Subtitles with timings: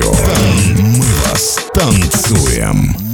[0.00, 0.12] радио.
[0.76, 3.07] Мы вас танцуем.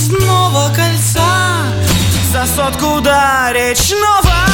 [0.00, 1.66] снова кольца.
[2.32, 4.49] За сотку до речного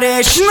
[0.00, 0.43] Мы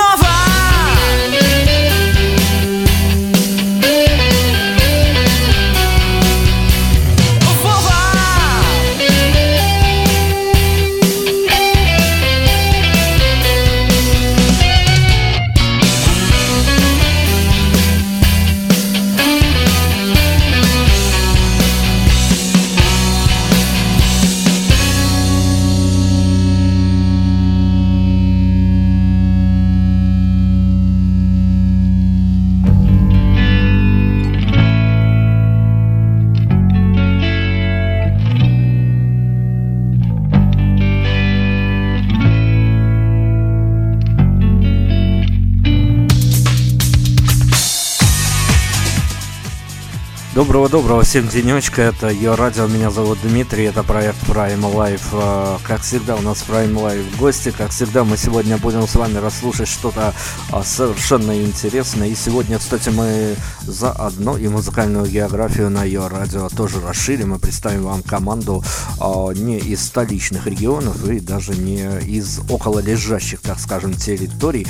[50.36, 55.04] Доброго всем денечка, это ее радио, меня зовут Дмитрий, это проект Prime Life.
[55.12, 59.20] А, как всегда у нас Prime Life гости, как всегда мы сегодня будем с вами
[59.20, 60.12] расслушать что-то
[60.52, 62.08] а, совершенно интересное.
[62.08, 67.84] И сегодня, кстати, мы заодно и музыкальную географию на ее радио тоже расширим и представим
[67.84, 68.64] вам команду
[69.00, 74.66] а, не из столичных регионов и даже не из около лежащих, так скажем, территорий.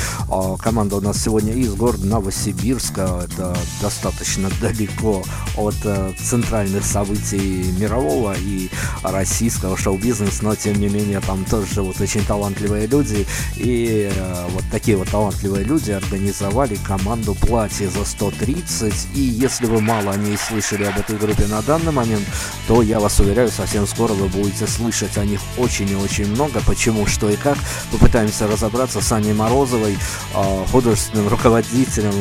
[0.60, 5.24] Команда у нас сегодня из города Новосибирска, это достаточно далеко
[5.64, 8.70] от э, центральных событий мирового и
[9.04, 13.26] российского шоу-бизнеса, но тем не менее там тоже живут очень талантливые люди,
[13.56, 19.82] и э, вот такие вот талантливые люди организовали команду «Платье за 130», и если вы
[19.82, 22.26] мало о ней слышали об этой группе на данный момент,
[22.68, 26.62] то я вас уверяю, совсем скоро вы будете слышать о них очень и очень много,
[26.66, 27.58] почему, что и как.
[27.92, 29.98] Попытаемся разобраться с Аней Морозовой,
[30.36, 32.14] э, художественным руководителем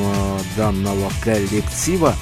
[0.56, 2.14] данного коллектива.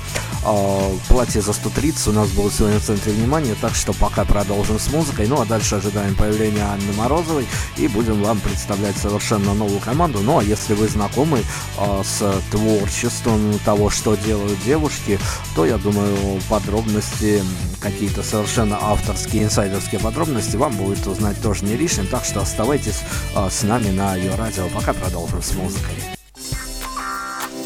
[1.08, 4.92] Платье за 130 у нас было сегодня в центре внимания, так что пока продолжим с
[4.92, 5.26] музыкой.
[5.26, 10.20] Ну а дальше ожидаем появления Анны Морозовой и будем вам представлять совершенно новую команду.
[10.20, 11.42] Ну а если вы знакомы
[11.78, 15.18] а, с творчеством того, что делают девушки,
[15.54, 16.16] то я думаю
[16.48, 17.42] подробности,
[17.80, 22.06] какие-то совершенно авторские, инсайдерские подробности вам будет узнать тоже не лишним.
[22.06, 23.00] Так что оставайтесь
[23.34, 24.68] а, с нами на ее радио.
[24.68, 25.94] Пока продолжим с музыкой.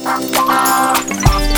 [0.04, 1.53] Я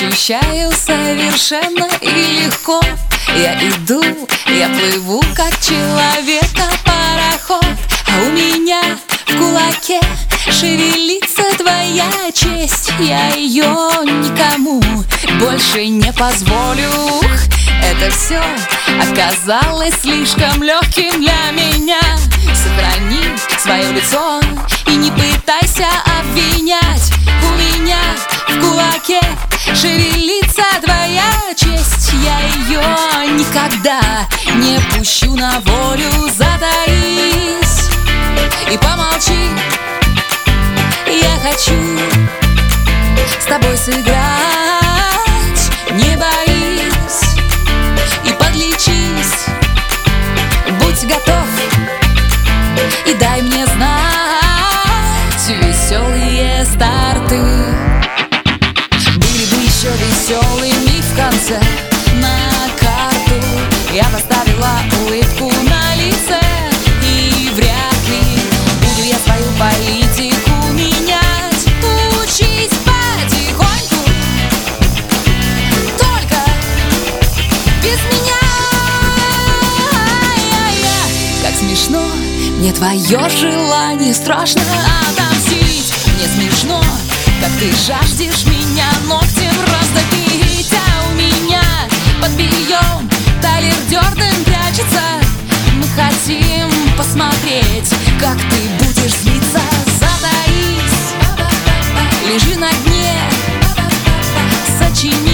[0.00, 2.80] ощущаю совершенно и легко.
[3.36, 4.02] Я иду,
[4.46, 7.66] я плыву, как человека-пароход
[8.06, 8.80] А у меня
[9.26, 10.00] в кулаке
[10.50, 12.90] шевелится твоя честь.
[12.98, 14.80] Я ее никому
[15.38, 16.90] больше не позволю.
[17.82, 18.42] Это все
[19.02, 22.00] оказалось слишком легким для меня.
[22.54, 24.40] Сохрани свое лицо.
[24.86, 25.86] И не пытайся
[26.18, 27.12] обвинять
[27.42, 27.98] У меня
[28.48, 29.20] в кулаке.
[29.74, 32.82] Шевелится твоя честь Я ее
[33.32, 34.00] никогда
[34.54, 37.90] не пущу на волю Затаись
[38.70, 39.50] и помолчи.
[41.06, 41.98] Я хочу
[43.38, 44.10] с тобой сыграть
[45.92, 47.36] Не боись
[48.24, 49.46] и подлечись.
[50.80, 51.79] Будь готов
[53.06, 54.00] и дай мне знать
[55.48, 57.40] Веселые старты.
[59.16, 61.60] Были бы еще веселыми в конце
[62.20, 62.36] На
[62.78, 63.34] карту.
[63.92, 64.70] Я поставила
[65.02, 65.39] улыбку
[82.70, 84.62] мне твое желание Страшно
[85.02, 85.92] отомстить.
[86.16, 86.82] Мне смешно,
[87.40, 90.72] как ты жаждешь меня Ногтем раздавить.
[90.72, 91.62] А у меня
[92.20, 93.10] под бельем
[93.42, 95.00] Талер Дёрден прячется.
[95.74, 99.60] Мы хотим посмотреть, как ты будешь злиться
[99.98, 101.14] Затаись,
[102.28, 103.14] лежи на дне
[104.78, 105.29] Сочини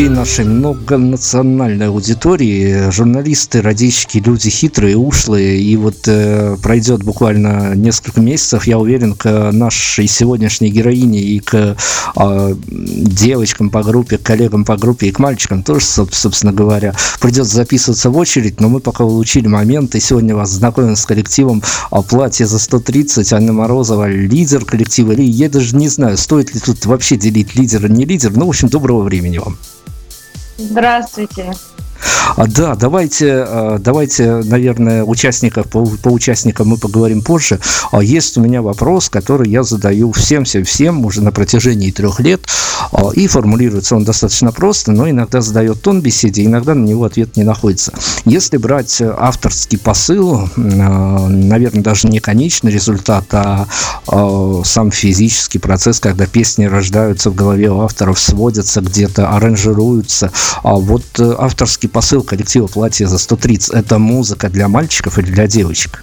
[0.00, 2.90] всей нашей многонациональной аудитории.
[2.90, 5.60] Журналисты, радищики, люди хитрые, ушлые.
[5.60, 11.76] И вот э, пройдет буквально несколько месяцев, я уверен, к нашей сегодняшней героине и к
[12.16, 16.94] э, девочкам по группе, к коллегам по группе и к мальчикам тоже, соб- собственно говоря,
[17.20, 18.58] придется записываться в очередь.
[18.58, 23.34] Но мы пока улучили момент, и сегодня вас знакомим с коллективом а, «Платье за 130».
[23.34, 25.12] Анна Морозова, лидер коллектива.
[25.12, 28.32] Или я даже не знаю, стоит ли тут вообще делить лидера, не лидер.
[28.34, 29.58] Ну, в общем, доброго времени вам.
[30.60, 31.50] Здравствуйте.
[32.36, 37.60] А, да, давайте, а, давайте, наверное, участников, по, по участникам мы поговорим позже.
[37.92, 42.20] А, есть у меня вопрос, который я задаю всем, всем, всем уже на протяжении трех
[42.20, 42.46] лет.
[43.14, 47.44] И формулируется он достаточно просто, но иногда задает тон беседе, иногда на него ответ не
[47.44, 47.92] находится.
[48.24, 53.66] Если брать авторский посыл, наверное, даже не конечный результат, а
[54.64, 60.32] сам физический процесс, когда песни рождаются в голове у авторов, сводятся где-то, аранжируются.
[60.62, 66.02] Вот э, авторский посыл коллектива «Платье за 130»– это музыка для мальчиков или для девочек?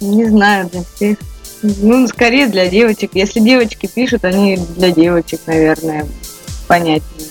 [0.00, 1.18] Не знаю, для всех.
[1.62, 3.10] Ну, скорее для девочек.
[3.14, 6.06] Если девочки пишут, они для девочек, наверное,
[6.66, 7.28] понятнее.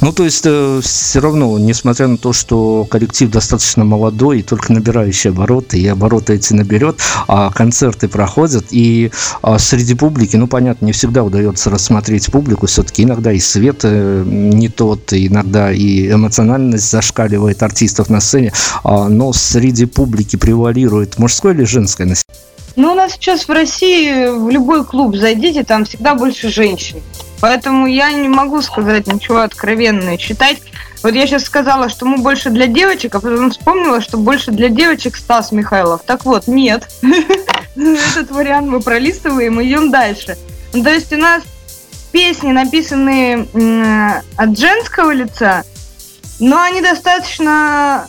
[0.00, 4.72] Ну, то есть, э, все равно, несмотря на то, что коллектив достаточно молодой и только
[4.72, 9.10] набирающий обороты, и обороты эти наберет, а концерты проходят, и
[9.42, 14.24] а, среди публики, ну, понятно, не всегда удается рассмотреть публику, все-таки иногда и свет э,
[14.26, 18.52] не тот, иногда и эмоциональность зашкаливает артистов на сцене,
[18.82, 22.54] а, но среди публики превалирует мужское или женское население?
[22.76, 26.98] Ну, у нас сейчас в России в любой клуб зайдите, там всегда больше женщин.
[27.44, 30.16] Поэтому я не могу сказать ничего откровенного.
[30.16, 30.62] Считать,
[31.02, 34.70] вот я сейчас сказала, что мы больше для девочек, а потом вспомнила, что больше для
[34.70, 36.00] девочек Стас Михайлов.
[36.06, 36.88] Так вот, нет.
[37.76, 40.38] Этот вариант мы пролистываем и идем дальше.
[40.72, 41.42] Ну, то есть у нас
[42.12, 45.64] песни, написанные от женского лица,
[46.40, 48.08] но они достаточно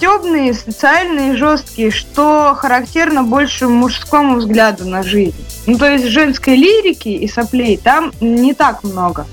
[0.00, 5.36] стебные, социальные, жесткие, что характерно больше мужскому взгляду на жизнь.
[5.66, 9.26] Ну, то есть женской лирики и соплей там не так много.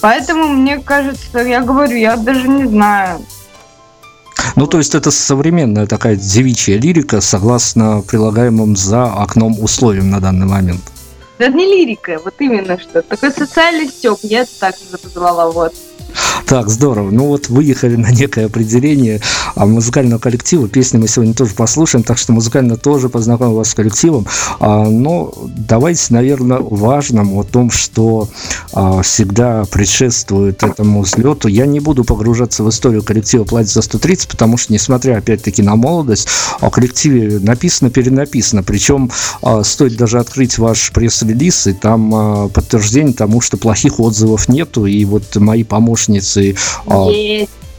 [0.00, 3.26] Поэтому, мне кажется, я говорю, я даже не знаю.
[4.54, 10.46] Ну, то есть это современная такая девичья лирика, согласно прилагаемым за окном условиям на данный
[10.46, 10.82] момент.
[11.38, 13.02] Это не лирика, вот именно что.
[13.02, 15.74] Такой социальный степ, я это так назвала, вот.
[16.46, 17.10] Так, здорово.
[17.10, 19.20] Ну вот выехали на некое определение
[19.56, 20.68] а, музыкального коллектива.
[20.68, 24.26] Песни мы сегодня тоже послушаем, так что музыкально тоже познакомим вас с коллективом.
[24.60, 28.28] А, но давайте, наверное, важным о том, что
[28.72, 31.48] а, всегда предшествует этому взлету.
[31.48, 35.74] Я не буду погружаться в историю коллектива «Платье за 130», потому что, несмотря, опять-таки, на
[35.74, 36.28] молодость,
[36.60, 38.62] о коллективе написано, перенаписано.
[38.62, 39.10] Причем
[39.62, 45.34] стоит даже открыть ваш пресс-релиз, и там подтверждение тому, что плохих отзывов нету, и вот
[45.36, 46.56] мои помощницы помощницы.
[46.86, 47.08] А,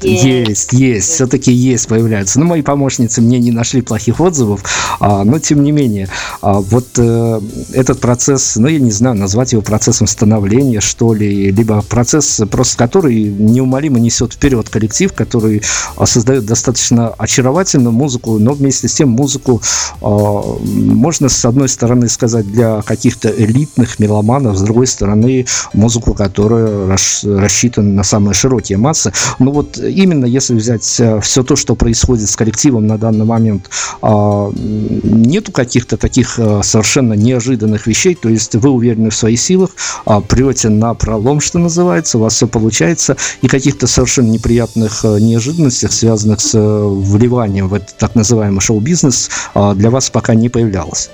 [0.01, 0.47] есть.
[0.47, 2.39] Есть, есть, все-таки есть, появляются.
[2.39, 4.63] Ну, мои помощницы мне не нашли плохих отзывов,
[4.99, 6.09] а, но тем не менее,
[6.41, 7.41] а, вот э,
[7.73, 12.77] этот процесс, ну, я не знаю, назвать его процессом становления, что ли, либо процесс, просто
[12.77, 15.61] который неумолимо несет вперед коллектив, который
[15.95, 19.61] а, создает достаточно очаровательную музыку, но вместе с тем музыку
[20.01, 26.97] а, можно, с одной стороны, сказать, для каких-то элитных меломанов, с другой стороны, музыку, которая
[27.23, 29.11] рассчитана на самые широкие массы.
[29.39, 33.69] Ну, вот именно если взять э, все то, что происходит с коллективом на данный момент,
[34.01, 39.71] а, нету каких-то таких э, совершенно неожиданных вещей, то есть вы уверены в своих силах,
[40.05, 45.19] а, прете на пролом, что называется, у вас все получается, и каких-то совершенно неприятных э,
[45.19, 51.09] неожиданностях, связанных с вливанием в этот так называемый шоу-бизнес, а, для вас пока не появлялось.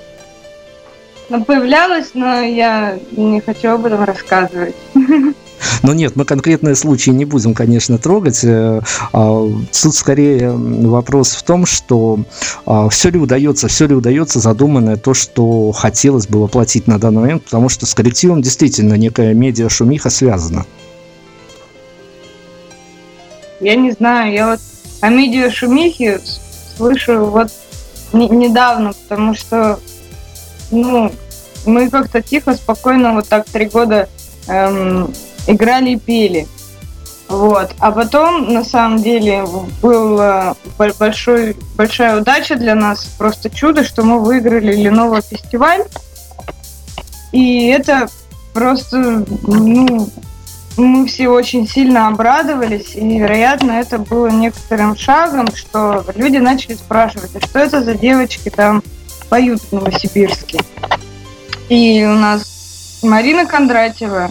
[1.30, 4.74] Ну, появлялось, но я не хочу об этом рассказывать.
[5.82, 8.44] Но нет, мы конкретные случаи не будем, конечно, трогать.
[8.44, 8.80] Э,
[9.12, 9.48] а,
[9.82, 12.20] тут скорее вопрос в том, что
[12.66, 17.22] а, все ли удается, все ли удается задуманное то, что хотелось бы воплотить на данный
[17.22, 20.66] момент, потому что с коллективом действительно некая медиа-шумиха связана.
[23.60, 24.60] Я не знаю, я вот
[25.00, 26.20] о медиа-шумихе
[26.76, 27.50] слышу вот
[28.12, 29.78] не, недавно, потому что
[30.70, 31.12] ну,
[31.66, 34.08] мы как-то тихо, спокойно вот так три года
[34.48, 35.12] эм,
[35.46, 36.46] играли и пели.
[37.28, 37.70] Вот.
[37.78, 39.44] А потом, на самом деле,
[39.80, 40.56] была
[40.98, 45.84] большой, большая удача для нас, просто чудо, что мы выиграли Леново фестиваль.
[47.32, 48.08] И это
[48.52, 50.08] просто, ну,
[50.76, 57.30] мы все очень сильно обрадовались, и, вероятно, это было некоторым шагом, что люди начали спрашивать,
[57.34, 58.82] а что это за девочки там
[59.28, 60.60] поют в Новосибирске.
[61.68, 64.30] И у нас Марина Кондратьева,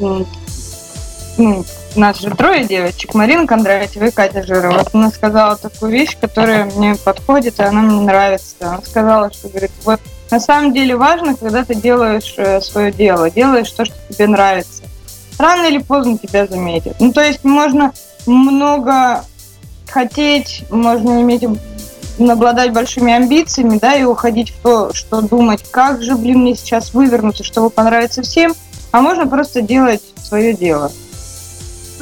[0.00, 4.78] ну, нас же трое девочек, Марина Кондратьева и Катя Жирова.
[4.78, 8.54] Вот она сказала такую вещь, которая мне подходит, и она мне нравится.
[8.60, 10.00] Она сказала, что, говорит, вот
[10.30, 14.82] на самом деле важно, когда ты делаешь э, свое дело, делаешь то, что тебе нравится.
[15.38, 16.96] Рано или поздно тебя заметят.
[16.98, 17.92] Ну, то есть можно
[18.26, 19.24] много
[19.88, 21.44] хотеть, можно иметь
[22.18, 26.94] обладать большими амбициями, да, и уходить в то, что думать, как же, блин, мне сейчас
[26.94, 28.54] вывернуться, чтобы понравиться всем,
[28.92, 30.90] а можно просто делать свое дело.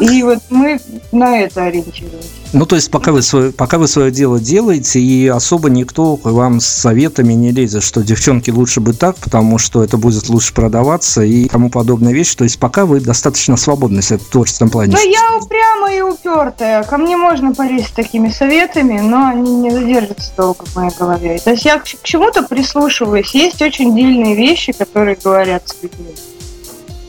[0.00, 0.80] И вот мы
[1.12, 2.28] на это ориентируемся.
[2.52, 6.24] Ну, то есть, пока вы, свое, пока вы свое дело делаете, и особо никто к
[6.24, 10.52] вам с советами не лезет, что девчонки лучше бы так, потому что это будет лучше
[10.54, 12.34] продаваться и тому подобная вещь.
[12.34, 14.96] То есть, пока вы достаточно свободны в творческом плане.
[14.96, 16.82] Ну, я упрямая и упертая.
[16.84, 21.38] Ко мне можно полезть с такими советами, но они не задержатся долго в моей голове.
[21.38, 23.34] То есть, я к чему-то прислушиваюсь.
[23.34, 26.14] Есть очень дельные вещи, которые говорят с людьми.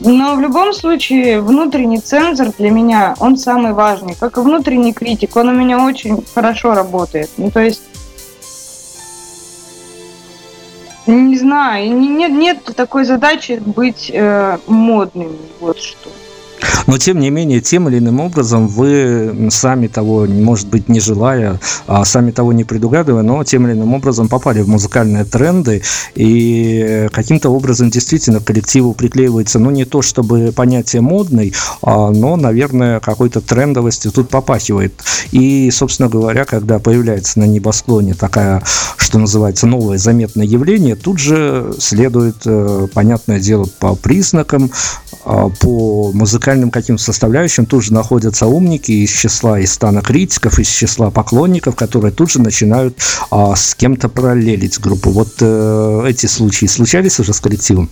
[0.06, 4.14] Но в любом случае внутренний цензор для меня, он самый важный.
[4.14, 7.28] Как и внутренний критик, он у меня очень хорошо работает.
[7.36, 7.82] Ну, то есть,
[11.08, 16.08] не знаю, нет, нет такой задачи быть э, модным, вот что.
[16.86, 21.60] Но, тем не менее, тем или иным образом вы сами того, может быть, не желая,
[21.86, 25.82] а сами того не предугадывая, но тем или иным образом попали в музыкальные тренды,
[26.14, 32.36] и каким-то образом действительно к коллективу приклеивается, ну, не то чтобы понятие модный, а, но,
[32.36, 34.94] наверное, какой-то трендовостью тут попахивает.
[35.32, 38.62] И, собственно говоря, когда появляется на небосклоне такая,
[38.96, 44.70] что называется, новое заметное явление, тут же следует, э, понятное дело, по признакам,
[45.24, 50.68] а, по музыкальным каким составляющим тут же находятся умники из числа из стана критиков, из
[50.68, 52.98] числа поклонников, которые тут же начинают
[53.30, 55.08] а, с кем-то параллелить группу.
[55.08, 57.88] Вот э, эти случаи случались уже с коллективом?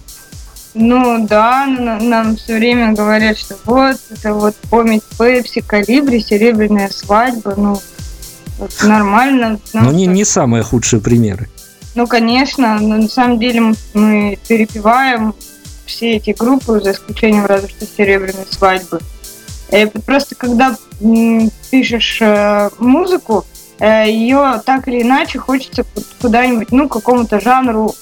[0.74, 7.54] Ну да, нам все время говорят, что вот, это вот помнить Пепси, Калибри, Серебряная свадьба,
[7.56, 7.80] ну,
[8.58, 9.60] вот нормально.
[9.72, 11.48] Но не, не самые худшие примеры.
[11.94, 15.34] Ну, конечно, но на самом деле мы перепеваем
[15.86, 19.00] все эти группы, за исключением разве что серебряной свадьбы.
[19.70, 20.76] И просто когда
[21.70, 23.44] пишешь э, музыку,
[23.78, 25.84] э, ее так или иначе хочется
[26.20, 27.94] куда-нибудь, ну, какому-то жанру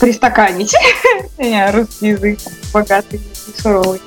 [0.00, 0.74] пристаканить.
[1.38, 2.38] Русский язык
[2.72, 4.00] богатый и суровый.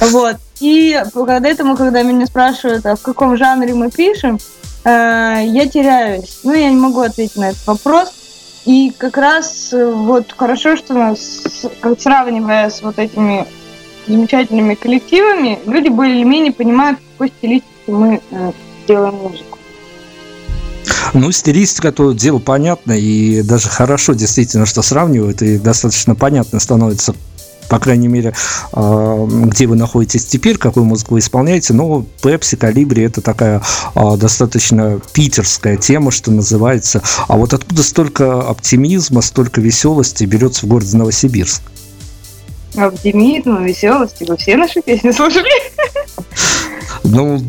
[0.00, 0.36] Вот.
[0.60, 4.38] И когда этому, когда меня спрашивают, а в каком жанре мы пишем,
[4.84, 6.40] э, я теряюсь.
[6.44, 8.12] Ну, я не могу ответить на этот вопрос.
[8.66, 13.46] И как раз э, вот хорошо, что нас, как сравнивая с вот этими
[14.08, 18.52] замечательными коллективами, люди более-менее понимают, в какой стилистике мы э,
[18.88, 19.58] делаем музыку.
[21.14, 27.14] Ну, стилистика, то дело понятно, и даже хорошо действительно, что сравнивают, и достаточно понятно становится,
[27.68, 28.34] по крайней мере,
[28.72, 33.62] а, где вы находитесь теперь, какую музыку вы исполняете, но Пепси, Калибри это такая
[33.94, 37.02] а, достаточно питерская тема, что называется.
[37.28, 41.62] А вот откуда столько оптимизма, столько веселости берется в городе Новосибирск?
[42.76, 44.24] Оптимизм, веселости.
[44.28, 45.48] Вы все наши песни слушали?
[47.08, 47.40] Ну,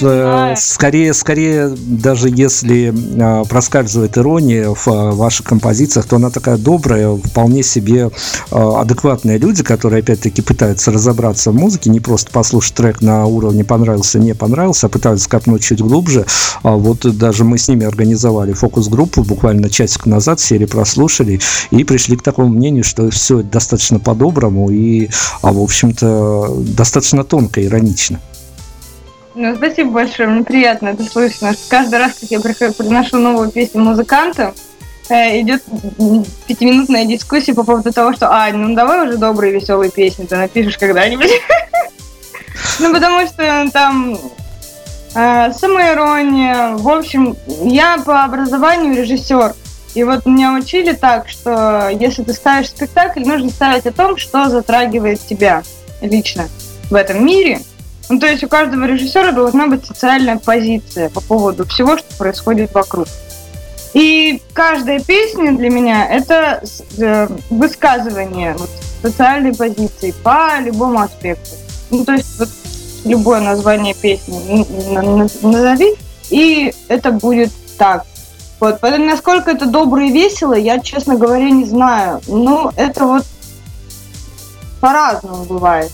[0.00, 6.56] э, скорее, скорее, даже если э, проскальзывает ирония в э, ваших композициях, то она такая
[6.56, 8.10] добрая, вполне себе
[8.50, 13.64] э, адекватные люди, которые, опять-таки, пытаются разобраться в музыке, не просто послушать трек на уровне
[13.64, 16.26] понравился, не понравился, а пытаются копнуть чуть глубже.
[16.62, 22.16] А вот даже мы с ними организовали фокус-группу буквально часик назад, серии прослушали и пришли
[22.16, 25.08] к такому мнению, что все достаточно по-доброму и,
[25.42, 28.20] а, в общем-то, достаточно тонко, иронично.
[29.34, 31.52] Ну, спасибо большое, мне приятно это слышно.
[31.68, 34.54] Каждый раз, как я приношу новую песню музыкантам,
[35.08, 35.64] э, идет
[36.46, 40.78] пятиминутная дискуссия по поводу того, что, а, ну давай уже добрые веселые песни ты напишешь
[40.78, 41.30] когда-нибудь.
[42.80, 44.18] Ну, потому что там
[45.14, 46.76] э, самоирония.
[46.76, 49.54] В общем, я по образованию режиссер.
[49.94, 54.48] И вот меня учили так, что если ты ставишь спектакль, нужно ставить о том, что
[54.48, 55.62] затрагивает тебя
[56.00, 56.48] лично
[56.90, 57.60] в этом мире–
[58.08, 62.74] ну, то есть у каждого режиссера должна быть социальная позиция по поводу всего, что происходит
[62.74, 63.06] вокруг.
[63.94, 66.62] И каждая песня для меня это
[66.98, 68.68] э, высказывание вот,
[69.02, 71.50] социальной позиции по любому аспекту.
[71.90, 72.48] Ну, то есть вот,
[73.04, 74.66] любое название песни
[75.42, 75.94] назови,
[76.30, 78.04] и это будет так.
[78.60, 82.20] Вот, поэтому насколько это добро и весело, я, честно говоря, не знаю.
[82.26, 83.24] Ну, это вот
[84.80, 85.92] по-разному бывает.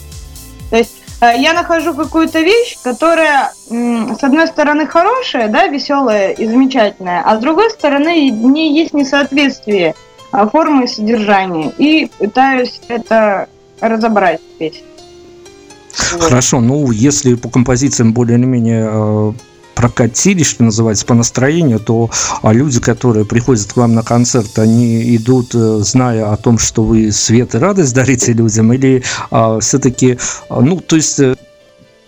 [0.70, 7.22] То есть я нахожу какую-то вещь, которая, с одной стороны, хорошая, да, веселая и замечательная,
[7.22, 9.94] а с другой стороны, в ней есть несоответствие
[10.32, 11.72] а, формы и содержания.
[11.76, 13.48] И пытаюсь это
[13.80, 14.82] разобрать здесь.
[15.92, 19.34] Хорошо, ну если по композициям более-менее
[19.80, 22.10] прокатились, что называется, по настроению, то
[22.42, 26.82] а люди, которые приходят к вам на концерт, они идут, э, зная о том, что
[26.82, 30.18] вы свет и радость дарите людям, или а, все-таки,
[30.50, 31.34] а, ну, то есть э,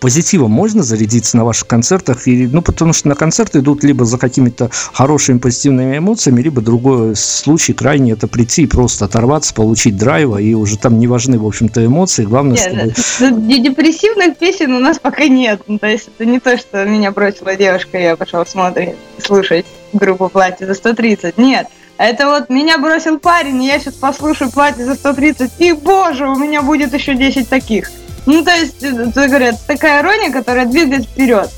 [0.03, 2.27] позитивом можно зарядиться на ваших концертах?
[2.27, 7.15] И, ну, потому что на концерты идут либо за какими-то хорошими позитивными эмоциями, либо другой
[7.15, 11.47] случай крайне это прийти и просто оторваться, получить драйва, и уже там не важны, в
[11.47, 12.25] общем-то, эмоции.
[12.25, 13.41] Главное, нет, чтобы...
[13.57, 15.61] Депрессивных песен у нас пока нет.
[15.67, 19.65] Ну, то есть это не то, что меня бросила девушка, и я пошел смотреть, слушать
[19.93, 21.35] группу «Платье за 130».
[21.37, 21.67] Нет.
[21.97, 26.35] Это вот меня бросил парень, и я сейчас послушаю платье за 130, и боже, у
[26.35, 27.89] меня будет еще 10 таких.
[28.25, 31.49] Ну, то есть, говорят, такая ирония, которая двигает вперед.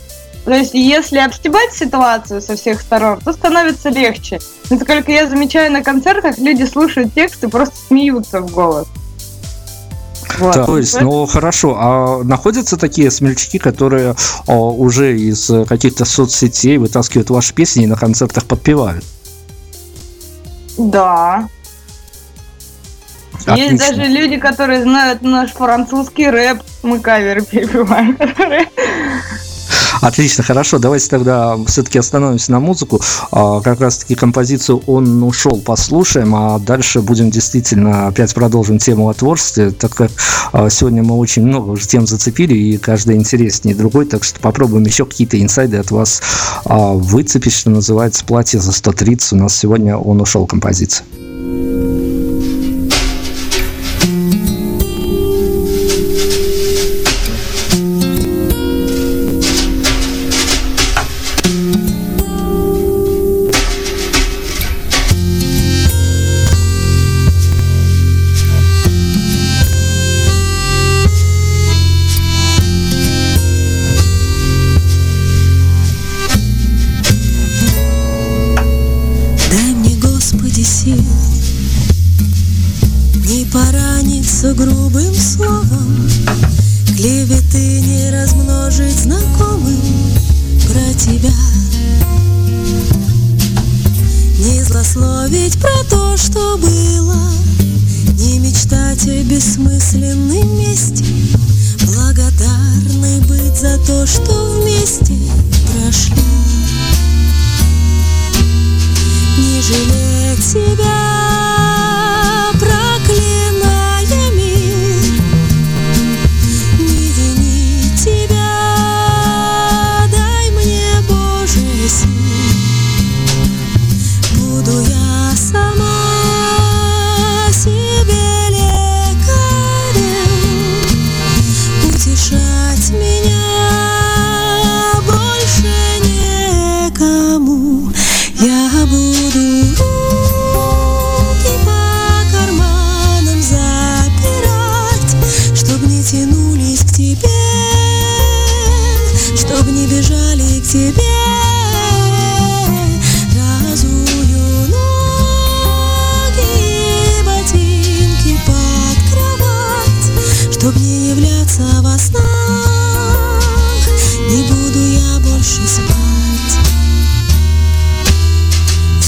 [0.45, 4.39] То есть, если обстебать ситуацию со всех сторон, то становится легче.
[4.69, 8.87] Насколько я замечаю на концертах, люди слушают текст и просто смеются в голос.
[10.37, 10.53] Вот.
[10.53, 14.15] То есть, ну хорошо, а находятся такие смельчаки, которые
[14.47, 19.03] о, уже из каких-то соцсетей вытаскивают ваши песни и на концертах подпевают?
[20.77, 21.47] Да.
[23.45, 23.71] Отлично.
[23.71, 28.17] Есть даже люди, которые знают наш французский рэп, мы каверы перепеваем,
[30.01, 30.77] Отлично, хорошо.
[30.77, 33.01] Давайте тогда все-таки остановимся на музыку.
[33.31, 39.13] А, как раз-таки композицию «Он ушел» послушаем, а дальше будем действительно опять продолжим тему о
[39.13, 40.11] творчестве, так как
[40.51, 44.83] а, сегодня мы очень много уже тем зацепили, и каждая интереснее другой, так что попробуем
[44.83, 46.21] еще какие-то инсайды от вас
[46.65, 49.33] а, выцепить, что называется, «Платье за 130».
[49.33, 51.05] У нас сегодня «Он ушел» композиция.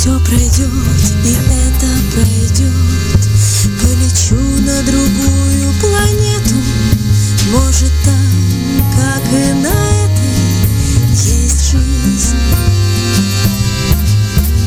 [0.08, 0.70] все пройдет,
[1.26, 2.72] и это пройдет.
[3.82, 6.56] Полечу на другую планету,
[7.52, 12.38] может там, как и на этой, есть жизнь.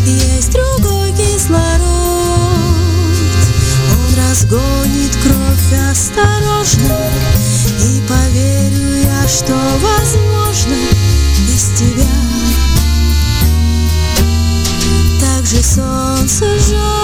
[0.04, 1.80] Есть другой кислород,
[3.96, 6.98] он разгонит кровь осторожно,
[7.82, 10.29] и поверю я, что возможно.
[15.70, 16.99] солнце жжет.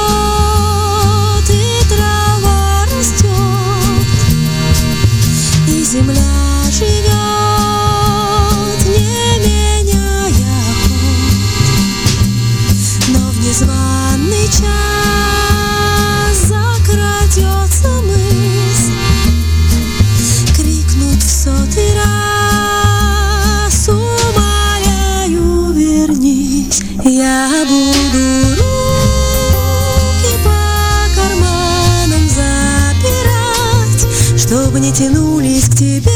[35.06, 36.10] тянулись к тебе,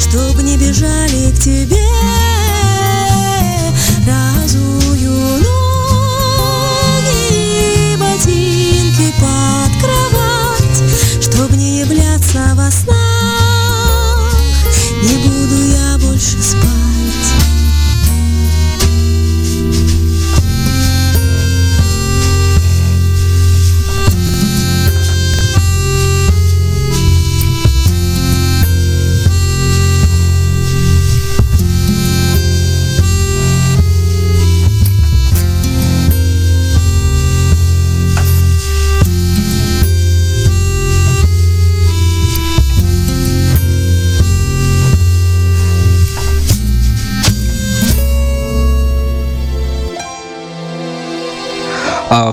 [0.00, 1.79] чтобы не бежали к тебе.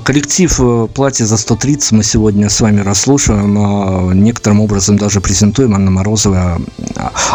[0.04, 3.58] Коллектив э, «Платье за 130» мы сегодня с вами расслушаем.
[3.58, 5.74] А, некоторым образом даже презентуем.
[5.74, 6.60] Анна Морозова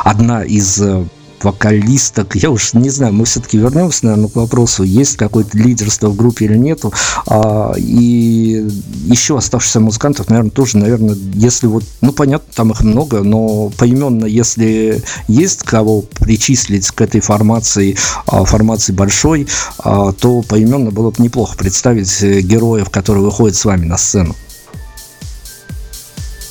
[0.03, 1.05] одна из э,
[1.43, 6.15] вокалисток, я уж не знаю, мы все-таки вернемся, наверное, к вопросу, есть какое-то лидерство в
[6.15, 6.93] группе или нету.
[7.27, 8.65] А, и
[9.05, 14.25] еще оставшихся музыкантов, наверное, тоже, наверное, если вот, ну, понятно, там их много, но поименно,
[14.25, 19.47] если есть кого причислить к этой формации, а, формации большой,
[19.79, 24.35] а, то поименно было бы неплохо представить э, героев, которые выходят с вами на сцену.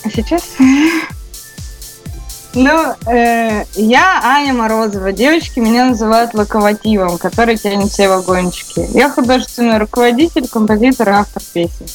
[0.04, 0.42] А сейчас
[2.54, 5.12] ну, э, я Аня Морозова.
[5.12, 8.86] Девочки меня называют локомотивом, который тянет все вагончики.
[8.92, 11.86] Я художественный руководитель, композитор и автор песен.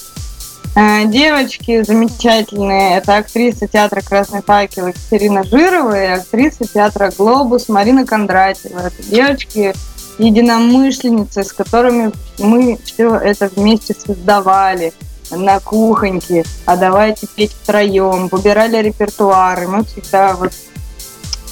[0.75, 2.97] Э, девочки замечательные.
[2.97, 8.79] Это актриса театра «Красный факел» Екатерина Жирова и актриса театра «Глобус» Марина Кондратьева.
[8.79, 9.73] Это девочки
[10.17, 14.93] единомышленницы, с которыми мы все это вместе создавали–
[15.31, 20.53] на кухоньке, а давайте петь втроем, выбирали репертуары, мы всегда вот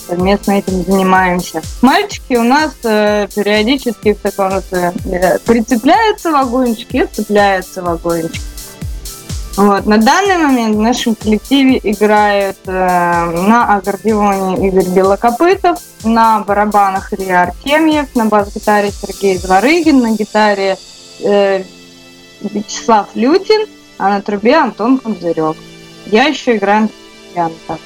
[0.07, 1.61] совместно этим занимаемся.
[1.81, 8.41] Мальчики у нас э, периодически в таком э, прицепляются вагончики и цепляются вагончики.
[9.57, 9.85] Вот.
[9.85, 17.43] На данный момент в нашем коллективе играют э, на аккордеоне Игорь Белокопытов, на барабанах Илья
[17.43, 20.77] Артемьев, на бас-гитаре Сергей Зворыгин, на гитаре
[21.21, 21.63] э,
[22.53, 23.65] Вячеслав Лютин,
[23.97, 25.55] а на трубе Антон Кунзырев.
[26.07, 27.79] Я еще играю на фортепиано.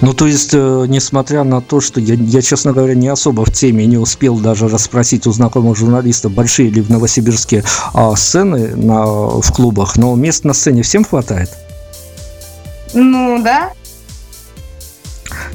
[0.00, 3.52] Ну, то есть, э, несмотря на то, что я, я, честно говоря, не особо в
[3.52, 9.04] теме, не успел даже расспросить у знакомых журналистов, большие ли в Новосибирске а, сцены на,
[9.04, 11.50] в клубах, но мест на сцене всем хватает?
[12.94, 13.72] Ну, да.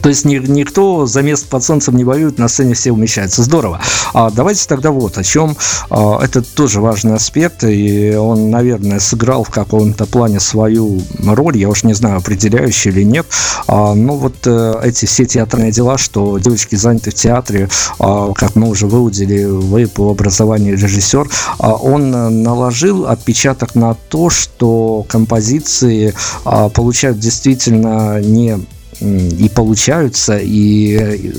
[0.01, 3.43] То есть никто за место под солнцем не воюет, на сцене все умещаются.
[3.43, 3.81] Здорово.
[4.13, 5.57] А давайте тогда вот о чем.
[5.89, 11.69] А, это тоже важный аспект, и он, наверное, сыграл в каком-то плане свою роль, я
[11.69, 13.25] уж не знаю, определяющую или нет.
[13.67, 18.55] А, но вот э, эти все театрные дела, что девочки заняты в театре, а, как
[18.55, 21.29] мы уже выудили, вы по образованию режиссер,
[21.60, 22.12] он
[22.43, 28.60] наложил отпечаток на то, что композиции получают действительно не
[28.99, 31.31] и получаются, и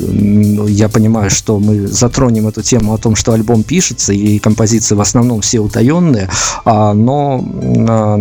[0.69, 5.01] я понимаю, что мы затронем эту тему о том, что альбом пишется, и композиции в
[5.01, 6.29] основном все утаенные,
[6.65, 7.45] а, но
[7.89, 8.17] а,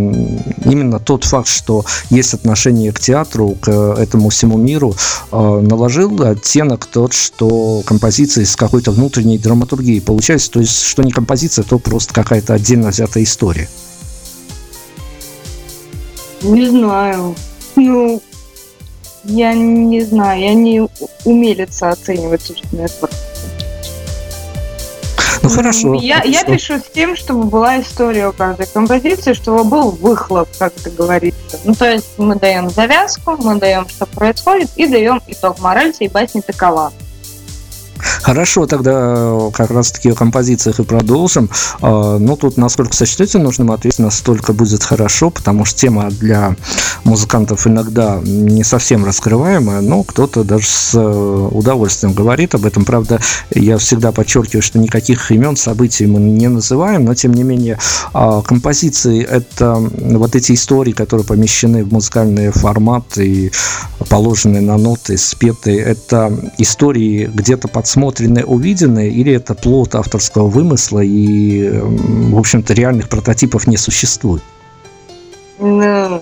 [0.65, 4.95] именно тот факт, что есть отношение к театру, к этому всему миру,
[5.31, 11.11] а, наложил оттенок тот, что композиции с какой-то внутренней драматургией получаются, то есть, что не
[11.11, 13.69] композиция, то просто какая-то отдельно взятая история.
[16.41, 17.35] Не знаю.
[17.75, 18.21] Ну,
[19.27, 20.87] я не знаю, я не
[21.25, 23.27] умелица оценивать собственное творчество.
[25.43, 25.93] Ну хорошо.
[25.95, 30.73] Я, я пишу с тем, чтобы была история у каждой композиции, чтобы был выхлоп, как
[30.77, 31.59] это говорится.
[31.63, 35.59] Ну, то есть мы даем завязку, мы даем, что происходит, и даем итог.
[35.59, 36.91] Мораль всей басни такова.
[37.99, 41.49] Хорошо, тогда э, как раз таки о композициях и продолжим.
[41.81, 46.55] Э, ну, тут насколько сочтете нужным ответить, настолько будет хорошо, потому что тема для
[47.03, 52.85] музыкантов иногда не совсем раскрываемая, но кто-то даже с э, удовольствием говорит об этом.
[52.85, 53.19] Правда,
[53.51, 57.79] я всегда подчеркиваю, что никаких имен, событий мы не называем, но тем не менее
[58.13, 63.51] композиции– это вот эти истории, которые помещены в музыкальные форматы и
[64.09, 65.79] положены на ноты, спетые.
[65.79, 73.07] Это истории где-то под подсмотренное, увиденное, или это плод авторского вымысла, и, в общем-то, реальных
[73.07, 74.43] прототипов не существует?
[75.59, 76.21] Ну,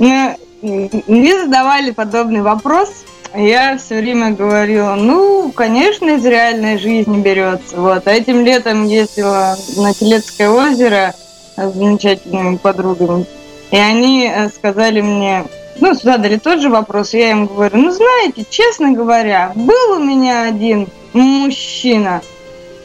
[0.00, 2.88] мне задавали подобный вопрос,
[3.34, 7.76] я все время говорила, ну, конечно, из реальной жизни берется.
[7.76, 8.06] Вот.
[8.06, 11.14] А этим летом ездила на Телецкое озеро
[11.56, 13.24] с замечательными подругами.
[13.70, 15.44] И они э, сказали мне,
[15.80, 20.42] ну, задали тот же вопрос, я им говорю, ну, знаете, честно говоря, был у меня
[20.42, 22.22] один мужчина.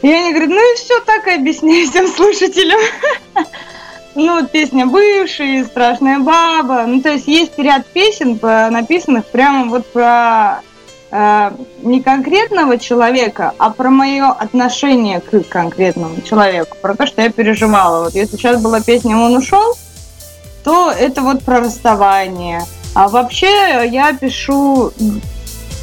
[0.02, 2.80] И они говорят, ну и все, так и объясняю всем слушателям.
[4.14, 6.86] Ну, песня «Бывший», «Страшная баба».
[6.88, 10.62] Ну, то есть есть ряд песен, написанных прямо вот про
[11.12, 11.50] э,
[11.82, 18.06] не конкретного человека, а про мое отношение к конкретному человеку, про то, что я переживала.
[18.06, 19.76] Вот если сейчас была песня «Он ушел»,
[20.64, 22.62] то это вот про расставание–
[22.94, 24.92] а вообще я пишу,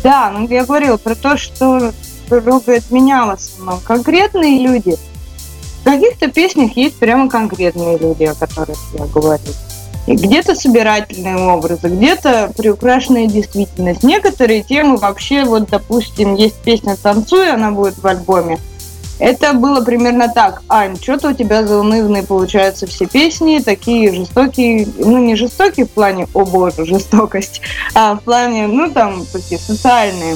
[0.04, 1.94] да, ну я говорила про то, что
[2.30, 4.96] трогает меня основном конкретные люди.
[5.82, 9.44] В каких-то песнях есть прямо конкретные люди, о которых я говорю.
[10.16, 14.04] где-то собирательные образы, где-то приукрашенная действительность.
[14.04, 18.60] Некоторые темы вообще, вот, допустим, есть песня «Танцуй», она будет в альбоме.
[19.20, 20.62] Это было примерно так.
[20.68, 26.28] Ань, что-то у тебя заунывные получаются все песни, такие жестокие, ну не жестокие в плане,
[26.34, 27.62] о боже, жестокость,
[27.94, 30.36] а в плане, ну там, такие социальные.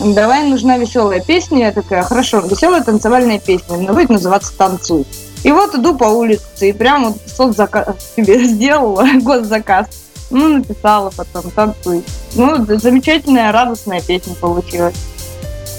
[0.00, 1.66] Давай нужна веселая песня.
[1.66, 5.06] Я такая, хорошо, веселая танцевальная песня, но будет называться «Танцуй».
[5.44, 9.86] И вот иду по улице, и прям вот соцзаказ себе сделала, госзаказ.
[10.30, 12.02] Ну, написала потом «Танцуй».
[12.34, 14.96] Ну, замечательная, радостная песня получилась.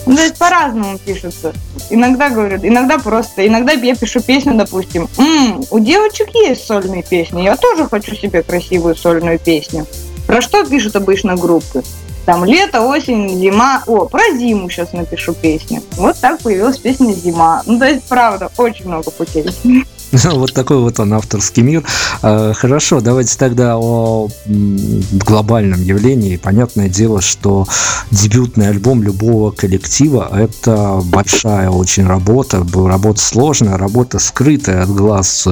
[0.05, 1.53] Ну, то есть по-разному пишется.
[1.89, 3.45] Иногда говорят, иногда просто.
[3.47, 5.09] Иногда я пишу песню, допустим.
[5.17, 7.41] М-м, у девочек есть сольные песни.
[7.41, 9.85] Я тоже хочу себе красивую сольную песню.
[10.27, 11.83] Про что пишут обычно группы?
[12.25, 13.83] Там лето, осень, зима.
[13.85, 15.81] О, про зиму сейчас напишу песню.
[15.91, 17.61] Вот так появилась песня «Зима».
[17.67, 19.45] Ну, то есть, правда, очень много путей.
[20.35, 21.83] Вот такой вот он авторский мир.
[22.21, 26.37] А, хорошо, давайте тогда о глобальном явлении.
[26.37, 27.67] Понятное дело, что
[28.11, 35.47] дебютный альбом любого коллектива– это большая очень работа, работа сложная, работа скрытая от глаз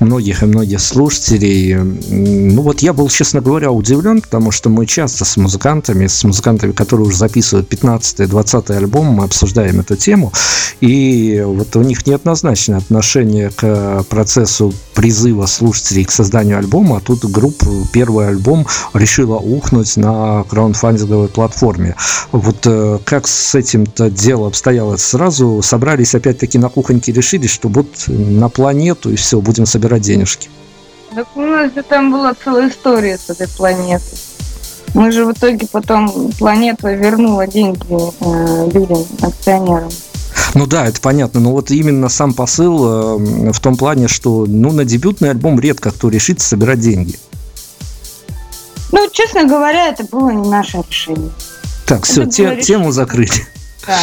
[0.00, 1.74] многих и многих слушателей.
[1.74, 6.72] Ну вот я был, честно говоря, удивлен, потому что мы часто с музыкантами, с музыкантами,
[6.72, 10.32] которые уже записывают 15-20 альбом, мы обсуждаем эту тему,
[10.80, 17.24] и вот у них неоднозначное отношение к процессу призыва слушателей к созданию альбома, а тут
[17.24, 21.94] группа первый альбом решила ухнуть на краундфандинговой платформе.
[22.32, 24.96] Вот э, как с этим-то дело обстояло?
[24.96, 30.48] Сразу собрались опять-таки на кухоньке, решили, что вот на планету и все, будем собирать денежки.
[31.14, 34.18] Так у нас же там была целая история с этой планетой.
[34.94, 39.90] Мы же в итоге потом планета вернула деньги э, людям, акционерам.
[40.54, 44.72] Ну да, это понятно, но вот именно сам посыл э, в том плане, что ну,
[44.72, 47.18] на дебютный альбом редко кто решится собирать деньги.
[48.90, 51.30] Ну, честно говоря, это было не наше решение.
[51.86, 53.46] Так, все, те, тему закрыли.
[53.86, 53.98] Да.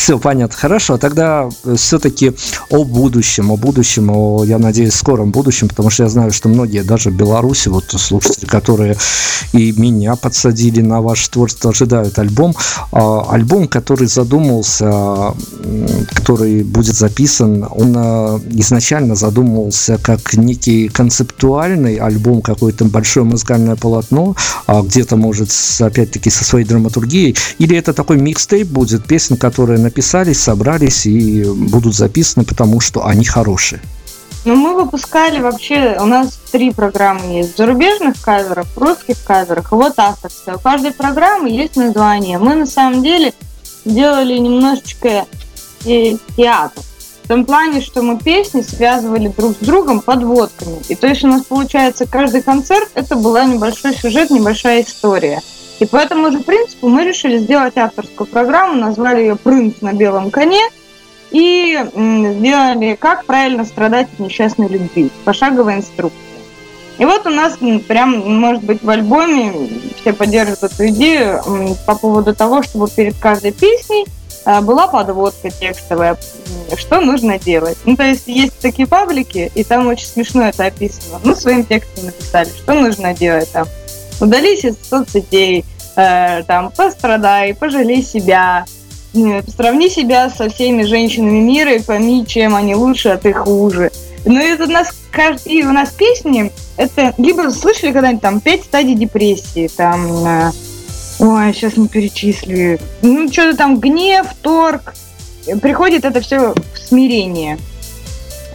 [0.00, 0.56] Все понятно.
[0.56, 2.32] Хорошо, тогда э, все-таки
[2.70, 6.82] о будущем, о будущем, о, я надеюсь, скором будущем, потому что я знаю, что многие,
[6.82, 8.96] даже в Беларуси, вот слушатели, которые
[9.52, 12.54] и меня подсадили на ваше творчество, ожидают альбом.
[12.92, 15.34] А, альбом, который задумался,
[16.14, 24.34] который будет записан, он а, изначально задумывался как некий концептуальный альбом, какое-то большое музыкальное полотно,
[24.66, 30.40] а где-то, может, опять-таки со своей драматургией, или это такой микстейп будет, песен, которые написались,
[30.40, 33.80] собрались и будут записаны, потому что они хорошие.
[34.44, 37.58] Ну, мы выпускали вообще, у нас три программы есть.
[37.58, 40.56] Зарубежных каверов, русских каверов, и вот авторская.
[40.56, 42.38] У каждой программы есть название.
[42.38, 43.34] Мы на самом деле
[43.84, 45.26] делали немножечко
[45.84, 46.82] э, театр.
[47.24, 50.80] В том плане, что мы песни связывали друг с другом подводками.
[50.88, 55.42] И то есть у нас получается каждый концерт это была небольшой сюжет, небольшая история.
[55.80, 60.30] И по этому же принципу мы решили сделать авторскую программу, назвали ее «Принц на белом
[60.30, 60.62] коне»,
[61.30, 66.20] и сделали «Как правильно страдать от несчастной любви», пошаговая инструкция.
[66.98, 67.56] И вот у нас
[67.88, 69.54] прям, может быть, в альбоме
[69.98, 71.42] все поддержат эту идею
[71.86, 74.04] по поводу того, чтобы перед каждой песней
[74.44, 76.18] а, была подводка текстовая,
[76.76, 77.78] что нужно делать.
[77.86, 81.20] Ну, то есть есть такие паблики, и там очень смешно это описано.
[81.24, 83.66] Ну, своим текстом написали, что нужно делать там
[84.20, 85.64] удались из соцсетей,
[85.96, 88.64] э, там, пострадай, пожалей себя,
[89.14, 93.90] э, сравни себя со всеми женщинами мира и пойми, чем они лучше, а ты хуже.
[94.24, 94.94] Ну, это у нас
[95.44, 100.52] и у нас песни, это либо слышали когда-нибудь там пять стадий депрессии, там, э,
[101.18, 104.94] ой, сейчас не перечислю, ну, что-то там гнев, торг,
[105.60, 107.58] приходит это все в смирение.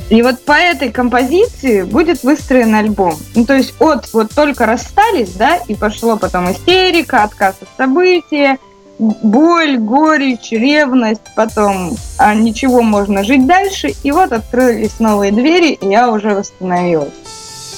[0.10, 3.16] И вот по этой композиции будет выстроен альбом.
[3.34, 8.60] Ну, то есть от вот только расстались, да, и пошло потом истерика, отказ от события,
[9.00, 15.90] боль, горечь, ревность, потом а ничего можно жить дальше, и вот открылись новые двери, и
[15.90, 17.14] я уже восстановилась.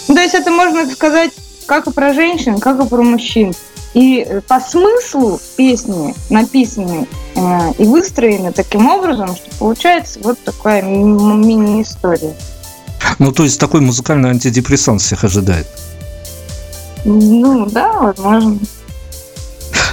[0.07, 1.31] Ну, то есть это можно сказать
[1.65, 3.53] как и про женщин, как и про мужчин.
[3.97, 10.83] И э, по смыслу песни написаны э, и выстроены таким образом, что получается вот такая
[10.83, 12.35] мини-история.
[13.17, 15.65] Ну, то есть такой музыкальный антидепрессант всех ожидает.
[17.05, 18.59] Ну, да, возможно.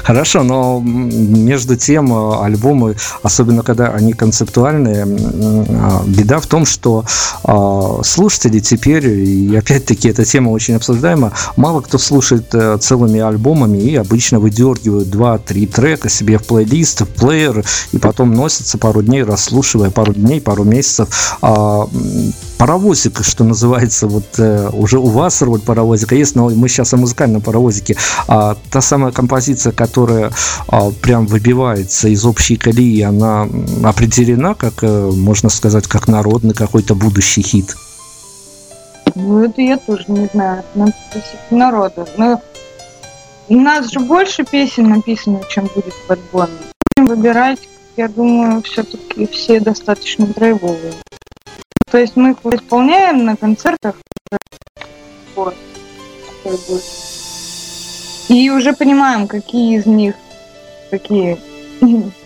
[0.05, 7.07] Хорошо, но между тем э, альбомы, особенно когда они концептуальные, а, беда в том, что
[7.43, 13.79] а, слушатели теперь, и опять-таки эта тема очень обсуждаема, мало кто слушает э, целыми альбомами
[13.79, 19.23] и обычно выдергивают 2-3 трека себе в плейлист, в плеер, и потом носятся пару дней,
[19.23, 21.39] расслушивая пару дней, пару месяцев.
[21.41, 21.89] А,
[22.65, 26.97] паровозик, что называется, вот э, уже у вас роль паровозика есть, но мы сейчас о
[26.97, 27.95] музыкальном паровозике.
[28.27, 30.33] А та самая композиция, которая
[30.69, 33.47] а, прям выбивается из общей колеи, она
[33.85, 37.77] определена, как, э, можно сказать, как народный какой-то будущий хит?
[39.15, 40.63] Ну, это я тоже не знаю.
[40.75, 42.07] Надо спросить народа.
[42.17, 42.41] Но
[43.51, 46.49] у нас же больше песен написано, чем будет в альбоме.
[46.97, 47.61] Будем выбирать,
[47.99, 50.95] я думаю, все-таки все достаточно драйвовые.
[51.95, 53.95] То есть мы исполняем на концертах.
[55.37, 55.55] Вот.
[58.29, 60.17] И уже понимаем, какие из них
[60.91, 61.39] какие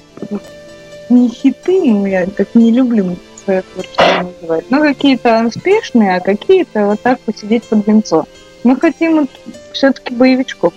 [1.10, 6.86] не хиты, ну я так не люблю свое творчество называть, но какие-то успешные, а какие-то
[6.86, 8.26] вот так посидеть под венцо.
[8.64, 9.30] Мы хотим вот
[9.74, 10.72] все-таки боевичков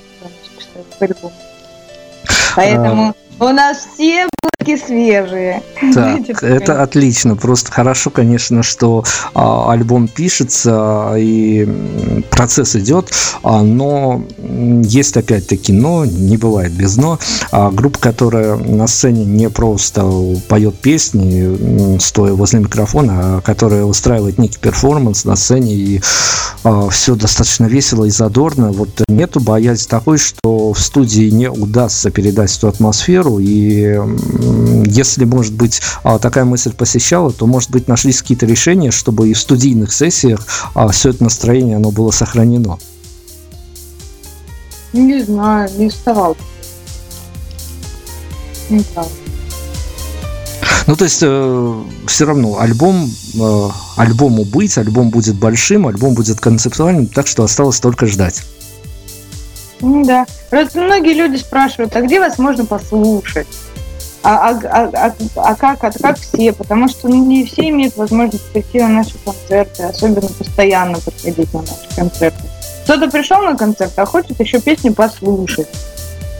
[1.00, 1.32] в альбом.
[2.58, 3.46] Поэтому а...
[3.46, 4.28] у нас все
[4.62, 5.62] Фотки свежие.
[5.94, 7.36] Так, это отлично.
[7.36, 11.68] Просто хорошо, конечно, что а, альбом пишется и
[12.30, 13.12] процесс идет,
[13.44, 14.24] а, но
[14.84, 17.20] есть опять-таки но, не бывает без но.
[17.52, 20.10] А, группа, которая на сцене не просто
[20.48, 26.02] поет песни, стоя возле микрофона, а которая устраивает некий перформанс на сцене и
[26.64, 28.72] а, все достаточно весело и задорно.
[28.72, 34.00] Вот нету боязни такой, что в студии не удастся передать эту атмосферу и
[34.86, 39.34] если, может быть, а, такая мысль посещала, то, может быть, нашлись какие-то решения, чтобы и
[39.34, 42.78] в студийных сессиях а, все это настроение оно было сохранено.
[44.94, 46.36] Не знаю, не вставал.
[48.70, 49.08] Не знаю.
[50.88, 56.40] Ну, то есть, э, все равно альбом, э, альбому быть, альбом будет большим, альбом будет
[56.40, 58.44] концептуальным, так что осталось только ждать.
[59.80, 60.26] Да.
[60.50, 63.48] Просто многие люди спрашивают, а где вас можно послушать?
[64.24, 68.52] А, а, а, а, как, а как все, потому что ну, не все имеют возможность
[68.52, 72.44] прийти на наши концерты, особенно постоянно подходить на наши концерты.
[72.84, 75.68] Кто-то пришел на концерт, а хочет еще песню послушать.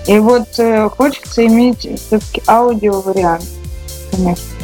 [0.08, 3.46] И вот э, хочется иметь все-таки аудио-вариант,
[4.12, 4.61] конечно.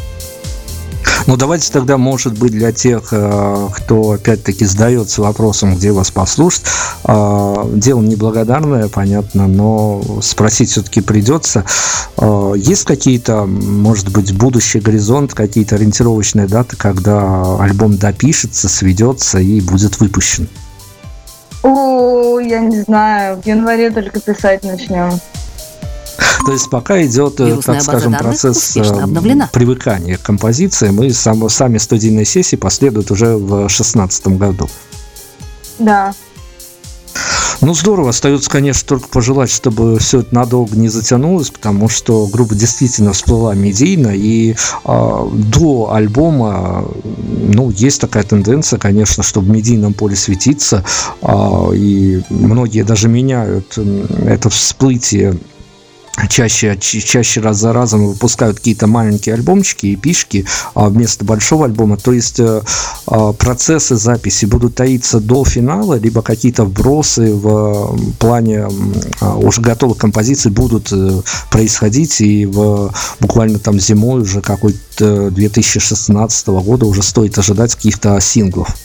[1.28, 6.64] Ну, давайте тогда, может быть, для тех, э, кто, опять-таки, задается вопросом, где вас послушать,
[7.04, 11.66] э, дело неблагодарное, понятно, но спросить все-таки придется.
[12.18, 19.60] Э, есть какие-то, может быть, будущий горизонт, какие-то ориентировочные даты, когда альбом допишется, сведется и
[19.60, 20.48] будет выпущен?
[21.62, 25.20] О, я не знаю, в январе только писать начнем.
[26.46, 28.84] То есть пока идет, э, Вирусная так скажем, процесс э,
[29.52, 34.70] привыкания к композициям, и сам, сами студийные сессии последуют уже в 2016 году.
[35.80, 36.14] Да.
[37.62, 38.10] Ну, здорово.
[38.10, 43.56] Остается, конечно, только пожелать, чтобы все это надолго не затянулось, потому что группа действительно всплыла
[43.56, 50.84] медийно, и э, до альбома, ну, есть такая тенденция, конечно, чтобы в медийном поле светиться,
[51.22, 53.78] э, и многие даже меняют
[54.26, 55.38] это всплытие
[56.30, 61.98] чаще, чаще раз за разом выпускают какие-то маленькие альбомчики и пишки а вместо большого альбома.
[61.98, 62.62] То есть э,
[63.06, 68.68] а, процессы записи будут таиться до финала, либо какие-то вбросы в плане
[69.20, 76.48] а, уже готовых композиций будут э, происходить, и в, буквально там зимой уже какой-то 2016
[76.48, 78.76] года уже стоит ожидать каких-то синглов.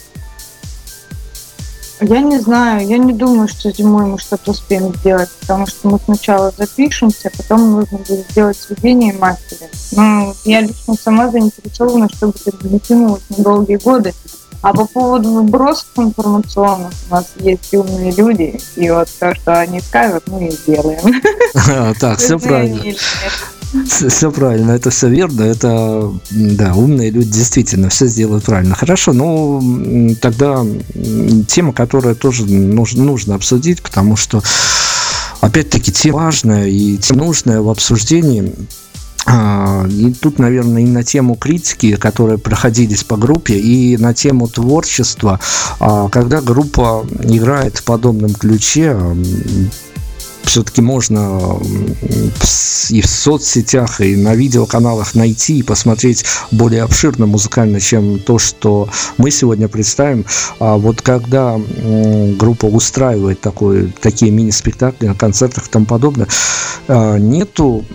[2.03, 5.99] Я не знаю, я не думаю, что зимой мы что-то успеем сделать, потому что мы
[6.03, 9.69] сначала запишемся, потом нужно будет сделать сведение мастера.
[9.93, 14.13] Ну, я лично сама заинтересована, чтобы это не тянулось на долгие годы.
[14.61, 19.81] А по поводу вбросов информационных у нас есть умные люди, и вот то, что они
[19.81, 21.21] скажут, мы и сделаем.
[21.99, 22.81] Так, все правильно.
[23.87, 28.75] Все правильно, это все верно, это, да, умные люди действительно все сделают правильно.
[28.75, 30.63] Хорошо, ну, тогда
[31.47, 34.43] тема, которая тоже нужно, нужно обсудить, потому что,
[35.41, 38.53] опять-таки, тема важная и тема нужная в обсуждении.
[39.25, 44.47] А, и тут, наверное, и на тему критики, которые проходились по группе, и на тему
[44.47, 45.39] творчества,
[45.79, 48.97] а, когда группа играет в подобном ключе,
[50.43, 51.59] все-таки можно
[52.89, 58.89] и в соцсетях, и на видеоканалах найти и посмотреть более обширно музыкально, чем то, что
[59.17, 60.25] мы сегодня представим.
[60.59, 61.59] А вот когда
[62.37, 66.27] группа устраивает такой, такие мини-спектакли на концертах и тому подобное,
[66.87, 67.85] а, нету,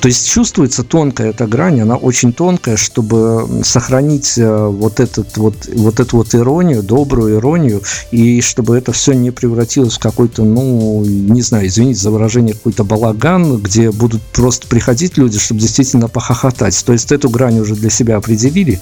[0.00, 5.68] то есть чувствуется тонкая эта грань, она очень тонкая, чтобы сохранить э, вот, этот, вот,
[5.74, 7.82] вот эту вот иронию, добрую иронию,
[8.12, 12.84] и чтобы это все не превратилось в какой-то, ну, не знаю, извините за выражение, какой-то
[12.84, 16.82] балаган, где будут просто приходить люди, чтобы действительно похохотать.
[16.84, 18.80] То есть эту грань уже для себя определили?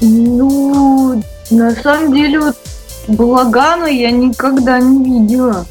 [0.00, 2.56] На самом деле, вот
[3.08, 5.66] Балагана я никогда не видела.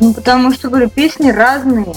[0.00, 1.94] Ну, потому что, говорю, песни разные.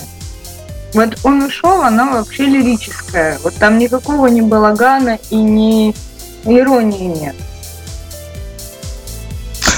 [0.94, 3.40] Вот он ушел, она вообще лирическая.
[3.44, 5.96] Вот там никакого ни балагана и ни
[6.46, 7.36] иронии нет.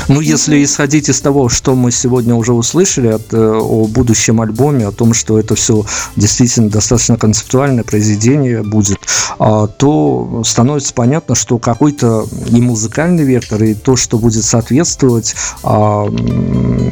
[0.07, 4.87] Ну, если исходить из того, что мы сегодня уже услышали от, э, о будущем альбоме,
[4.87, 5.85] о том, что это все
[6.15, 8.99] действительно достаточно концептуальное произведение будет,
[9.37, 16.05] а, то становится понятно, что какой-то и музыкальный вектор, и то, что будет соответствовать а,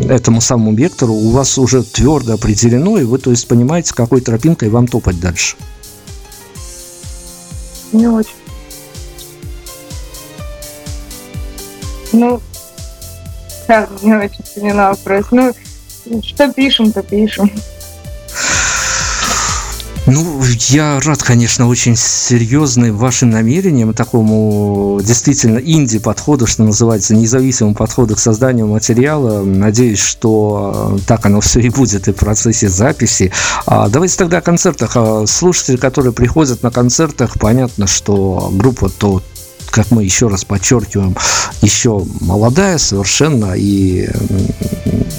[0.10, 4.70] этому самому вектору, у вас уже твердо определено, и вы, то есть, понимаете, какой тропинкой
[4.70, 5.56] вам топать дальше.
[7.94, 8.30] Не очень.
[12.12, 12.42] Ну,
[13.68, 15.26] так, не очень поняла вопрос.
[15.32, 15.54] Ну,
[16.22, 17.52] что пишем, то пишем.
[20.08, 28.16] Ну, я рад, конечно, очень серьезным вашим намерениям, такому действительно инди-подходу, что называется, независимому подходу
[28.16, 29.44] к созданию материала.
[29.44, 33.32] Надеюсь, что так оно все и будет и в процессе записи.
[33.66, 34.92] А давайте тогда о концертах.
[34.94, 39.24] А слушатели, которые приходят на концертах, понятно, что группа то
[39.76, 41.18] как мы еще раз подчеркиваем,
[41.62, 44.08] еще молодая совершенно, и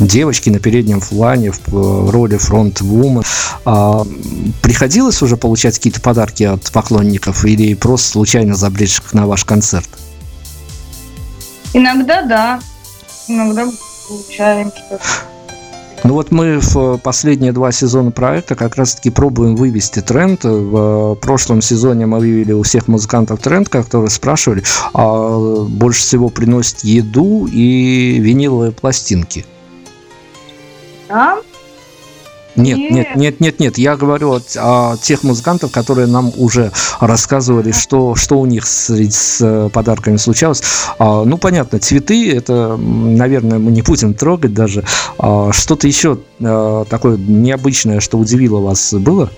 [0.00, 3.22] девочки на переднем плане в роли фронт-вумен.
[3.66, 4.06] А,
[4.62, 9.90] приходилось уже получать какие-то подарки от поклонников или просто случайно забредших на ваш концерт?
[11.74, 12.60] Иногда да,
[13.28, 13.68] иногда
[14.08, 15.35] получаем что-то.
[16.06, 20.44] Ну вот мы в последние два сезона проекта как раз-таки пробуем вывести тренд.
[20.44, 24.62] В прошлом сезоне мы вывели у всех музыкантов тренд, которые спрашивали,
[24.94, 29.44] а больше всего приносит еду и виниловые пластинки.
[31.08, 31.38] Да,
[32.56, 33.78] нет, нет, нет, нет, нет.
[33.78, 38.90] Я говорю о, о тех музыкантов, которые нам уже рассказывали, что, что у них с,
[38.90, 40.62] с э, подарками случалось.
[40.98, 44.84] А, ну, понятно, цветы, это, наверное, мы не будем трогать даже.
[45.18, 49.30] А, что-то еще а, такое необычное, что удивило вас, было?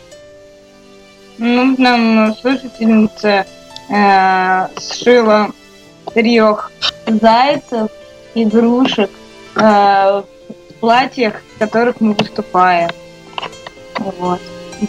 [1.38, 3.46] Ну, нам слушательница
[3.88, 5.50] э, сшила
[6.12, 6.72] трех
[7.06, 7.90] зайцев,
[8.34, 9.10] игрушек
[9.54, 10.24] э, в
[10.80, 12.90] платьях, в которых мы выступаем.
[13.98, 14.40] Вот.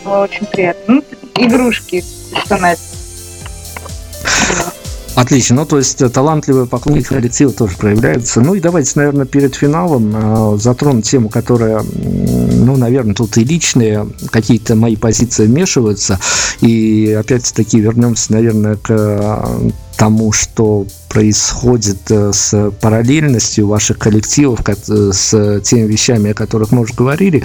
[0.03, 0.95] Было очень приятно.
[0.95, 1.03] Ну,
[1.35, 2.03] игрушки
[2.33, 2.77] персональные.
[5.15, 5.57] Отлично.
[5.57, 8.39] Ну, то есть э, талантливые поклонники коллектива тоже проявляются.
[8.39, 14.07] Ну и давайте, наверное, перед финалом э, затронем тему, которая, ну, наверное, тут и личные
[14.31, 16.19] какие-то мои позиции вмешиваются.
[16.61, 25.61] И опять-таки вернемся, наверное, к э, тому, что происходит э, с параллельностью ваших коллективов, с
[25.61, 27.43] теми вещами, о которых мы уже говорили.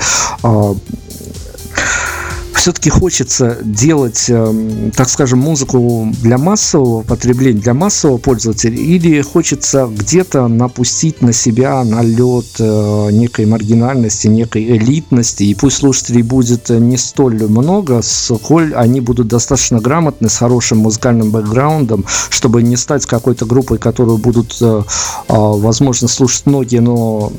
[2.65, 9.87] Все-таки хочется делать, эм, так скажем, музыку для массового потребления, для массового пользователя, или хочется
[9.87, 16.97] где-то напустить на себя налет э, некой маргинальности, некой элитности, и пусть слушателей будет не
[16.97, 23.45] столь много, сколь они будут достаточно грамотны, с хорошим музыкальным бэкграундом, чтобы не стать какой-то
[23.45, 24.83] группой, которую будут, э,
[25.29, 27.31] а, возможно, слушать многие, но,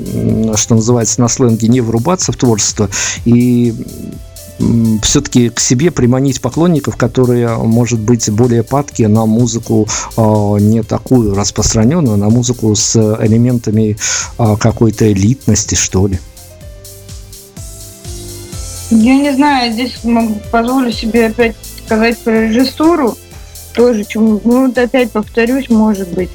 [0.54, 2.92] что называется, на сленге не врубаться в творчество.
[3.26, 3.74] И
[5.02, 11.36] все-таки к себе приманить поклонников, которые, может быть, более падки на музыку а, не такую
[11.36, 13.98] распространенную, на музыку с элементами
[14.38, 16.20] а, какой-то элитности, что ли?
[18.92, 23.18] Я не знаю, здесь могу позволю себе опять сказать про режиссуру.
[23.74, 26.30] Тоже, чему, ну вот опять повторюсь, может быть,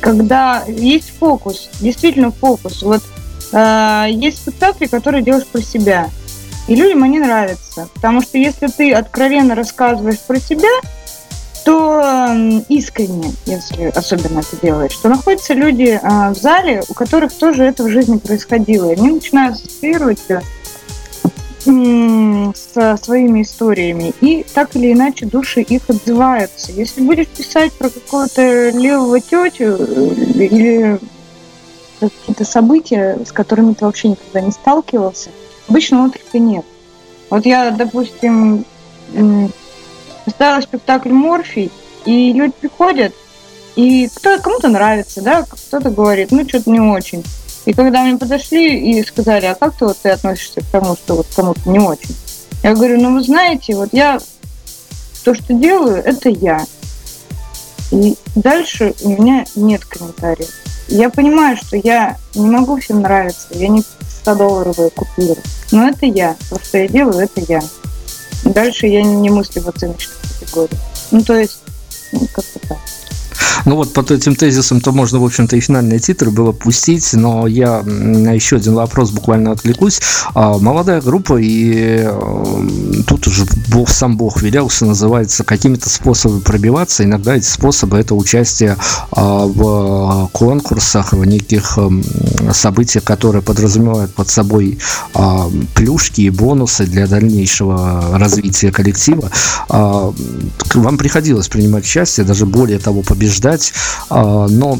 [0.00, 2.82] когда есть фокус, действительно фокус.
[2.82, 3.02] Вот
[3.52, 6.10] э, есть спектакли, которые делаешь про себя.
[6.68, 7.88] И людям они нравятся.
[7.94, 10.68] Потому что если ты откровенно рассказываешь про себя,
[11.64, 17.64] то искренне, если особенно это делаешь, то находятся люди а, в зале, у которых тоже
[17.64, 18.90] это в жизни происходило.
[18.92, 20.20] Они начинают ассоциировать
[21.64, 24.12] со своими историями.
[24.20, 26.72] И так или иначе души их отзываются.
[26.72, 30.98] Если будешь писать про какого-то левого тетю э, или
[32.00, 35.30] какие-то события, с которыми ты вообще никогда не сталкивался,
[35.70, 36.64] Обычно отклика нет.
[37.30, 38.64] Вот я, допустим,
[40.28, 41.70] ставила спектакль «Морфий»,
[42.04, 43.14] и люди приходят,
[43.76, 47.24] и кто, кому-то нравится, да, кто-то говорит, ну, что-то не очень.
[47.66, 51.14] И когда мне подошли и сказали, а как ты, вот, ты относишься к тому, что
[51.16, 52.16] вот кому-то не очень?
[52.64, 54.18] Я говорю, ну, вы знаете, вот я
[55.24, 56.66] то, что делаю, это я.
[57.92, 60.50] И дальше у меня нет комментариев.
[60.88, 63.84] Я понимаю, что я не могу всем нравиться, я не
[64.24, 65.40] 100-долларовые купюры.
[65.72, 66.36] Но это я.
[66.48, 67.62] То, что я делаю, это я.
[68.44, 70.78] Дальше я не мыслю в оценочной категории.
[71.10, 71.58] Ну, то есть,
[72.12, 72.78] ну, как-то так.
[73.64, 77.46] Ну вот под этим тезисом то можно, в общем-то, и финальные титры было пустить, но
[77.46, 80.00] я на еще один вопрос буквально отвлекусь.
[80.34, 86.40] А, молодая группа, и э, тут уже бог, сам Бог велел, что называется, какими-то способами
[86.40, 87.04] пробиваться.
[87.04, 88.76] Иногда эти способы– это участие
[89.12, 92.04] а, в конкурсах, в неких эм,
[92.52, 94.78] событиях, которые подразумевают под собой
[95.14, 99.30] а, плюшки и бонусы для дальнейшего развития коллектива.
[99.68, 103.29] Вам приходилось принимать участие, даже более того, побеждать,
[104.48, 104.78] но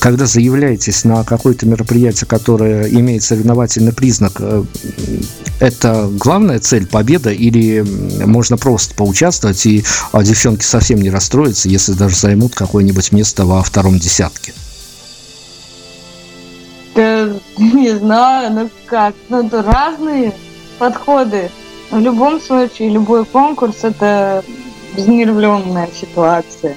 [0.00, 4.64] когда заявляетесь на какое-то мероприятие, которое имеет соревновательный признак, э,
[5.60, 7.84] это главная цель победа или
[8.24, 13.62] можно просто поучаствовать и а, девчонки совсем не расстроятся, если даже займут какое-нибудь место во
[13.62, 14.52] втором десятке?
[16.94, 20.34] Да, не знаю, ну как, ну это разные
[20.78, 21.50] подходы.
[21.90, 24.44] В любом случае, любой конкурс это
[24.94, 26.76] взнервленная ситуация.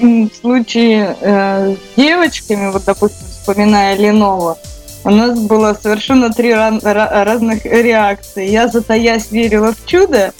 [0.00, 4.56] В случае э, с девочками, вот допустим, вспоминая Ленова,
[5.04, 8.48] у нас было совершенно три разных реакции.
[8.48, 10.32] Я затаясь верила в чудо,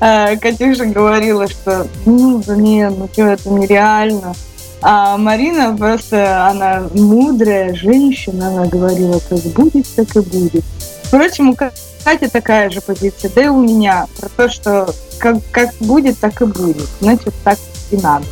[0.00, 4.34] а Катюша говорила, что ну, не, ну что, это нереально.
[4.82, 10.64] А Марина просто, она мудрая женщина, она говорила, как будет, так и будет.
[11.04, 15.74] Впрочем, у Кати такая же позиция, да и у меня, про то, что как, как
[15.80, 16.88] будет, так и будет.
[17.00, 17.58] Значит, так
[17.90, 18.26] и надо.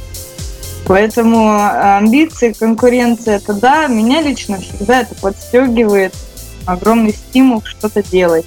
[0.87, 6.14] Поэтому э, амбиции, конкуренция, это да, меня лично всегда это подстегивает,
[6.66, 8.45] огромный стимул что-то делать.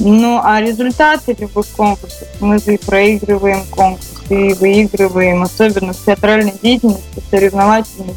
[0.00, 6.54] Ну, а результаты любых конкурсов, мы же и проигрываем конкурсы, и выигрываем, особенно в театральной
[6.62, 8.14] деятельности, соревновательной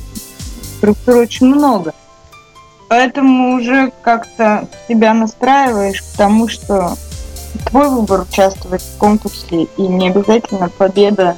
[0.78, 1.93] структуры очень много.
[2.88, 6.97] Поэтому уже как-то себя настраиваешь к тому, что
[7.70, 11.38] твой выбор участвовать в конкурсе, и не обязательно победа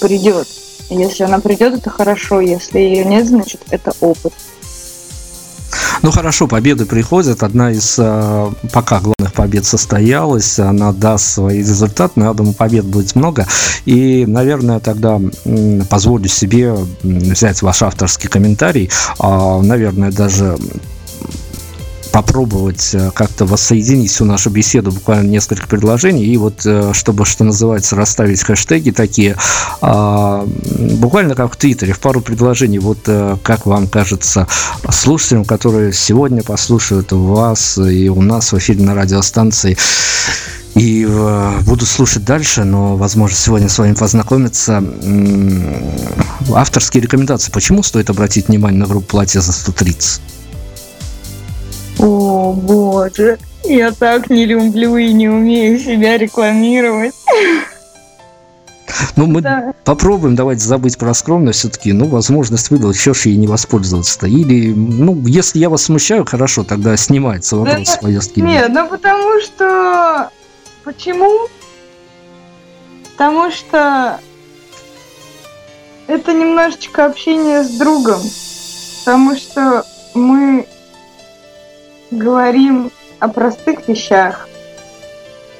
[0.00, 0.46] придет.
[0.88, 2.40] Если она придет, это хорошо.
[2.40, 4.32] Если ее нет, значит это опыт.
[6.02, 7.42] Ну хорошо, победы приходят.
[7.42, 10.58] Одна из э, пока главных побед состоялась.
[10.58, 12.12] Она даст свои результаты.
[12.16, 13.46] Но я думаю, побед будет много.
[13.86, 15.20] И, наверное, тогда
[15.88, 18.90] позволю себе взять ваш авторский комментарий.
[19.18, 20.56] А, наверное, даже
[22.16, 27.44] попробовать э, как-то воссоединить всю нашу беседу, буквально несколько предложений, и вот, э, чтобы, что
[27.44, 29.36] называется, расставить хэштеги такие,
[29.82, 30.46] а,
[30.98, 34.48] буквально как в Твиттере, в пару предложений, вот э, как вам кажется,
[34.90, 39.76] слушателям, которые сегодня послушают вас и у нас в эфире на радиостанции,
[40.74, 41.06] и
[41.66, 44.82] буду слушать дальше, но, возможно, сегодня с вами познакомиться.
[46.54, 47.50] Авторские рекомендации.
[47.50, 50.20] Почему стоит обратить внимание на группу «Платье за 130»?
[52.56, 57.14] Боже, я так не люблю и не умею себя рекламировать.
[59.16, 59.72] Ну, мы да.
[59.84, 61.92] попробуем, давайте забыть про скромность все-таки.
[61.92, 64.26] Ну, возможность выдал, еще ж ей не воспользоваться-то.
[64.26, 68.40] Или, ну, если я вас смущаю, хорошо, тогда снимается вопрос да, поездки.
[68.40, 70.30] Нет, ну потому что...
[70.84, 71.48] Почему?
[73.12, 74.20] Потому что
[76.06, 78.20] это немножечко общение с другом.
[79.04, 79.84] Потому что
[80.14, 80.66] мы
[82.10, 84.48] говорим о простых вещах,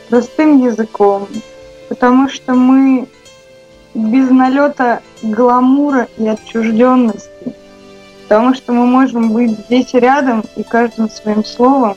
[0.08, 1.28] простым языком,
[1.88, 3.08] потому что мы
[3.94, 7.54] без налета гламура и отчужденности,
[8.22, 11.96] потому что мы можем быть здесь рядом и каждым своим словом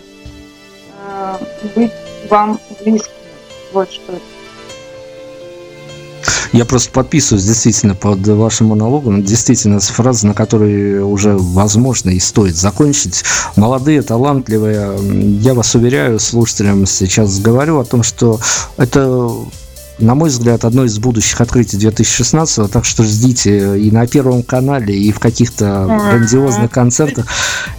[1.07, 1.35] э,
[1.75, 1.91] быть
[2.29, 3.11] вам близким.
[3.73, 4.38] Вот что это.
[6.51, 9.23] Я просто подписываюсь действительно под вашим монологом.
[9.23, 13.23] Действительно, фраза, на которой уже возможно и стоит закончить.
[13.55, 14.97] Молодые, талантливые.
[15.41, 18.39] Я вас уверяю, слушателям сейчас говорю о том, что
[18.77, 19.31] это
[19.99, 24.97] на мой взгляд, одно из будущих открытий 2016 так что ждите и на Первом канале,
[24.97, 27.25] и в каких-то грандиозных концертах.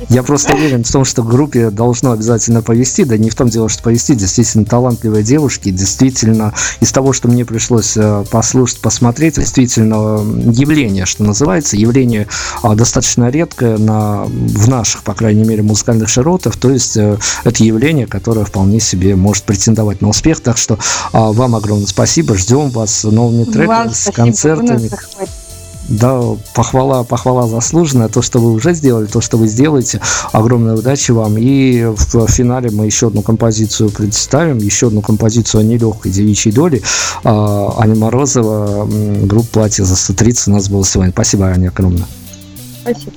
[0.09, 3.69] Я просто уверен в том, что группе должно обязательно повести, да не в том дело,
[3.69, 10.21] что повести, действительно талантливые девушки, действительно из того, что мне пришлось э, послушать, посмотреть, действительно
[10.51, 12.27] явление, что называется, явление
[12.63, 17.65] а, достаточно редкое на, в наших, по крайней мере, музыкальных широтах, то есть э, это
[17.65, 20.79] явление, которое вполне себе может претендовать на успех, так что
[21.13, 24.91] а, вам огромное спасибо спасибо, ждем вас с новыми треками, с концертами.
[25.89, 26.21] Да,
[26.55, 28.09] похвала, похвала заслуженная.
[28.09, 30.01] То, что вы уже сделали, то, что вы сделаете.
[30.33, 31.37] Огромной удачи вам.
[31.39, 34.59] И в финале мы еще одну композицию представим.
[34.59, 36.83] Еще одну композицию о нелегкой девичьей доли.
[37.25, 38.89] А, Аня Морозова,
[39.25, 41.13] группа «Платье за 130» у нас было сегодня.
[41.13, 42.07] Спасибо, Аня, огромное.
[42.83, 43.13] Спасибо.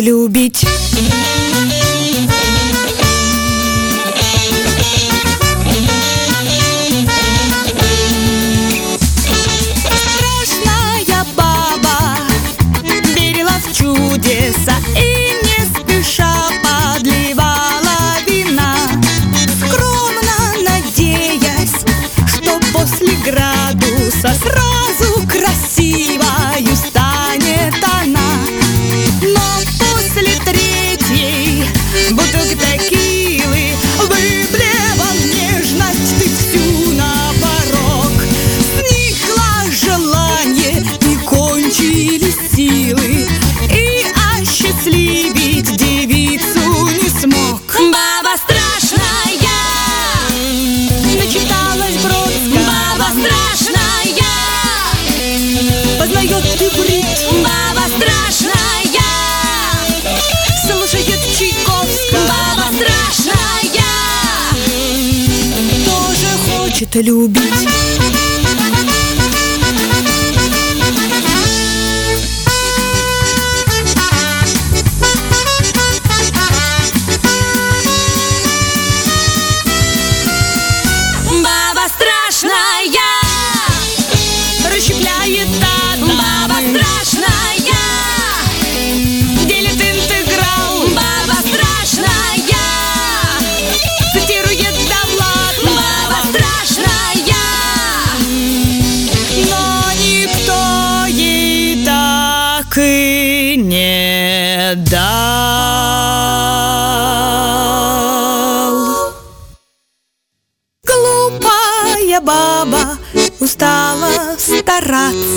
[0.00, 0.95] любить.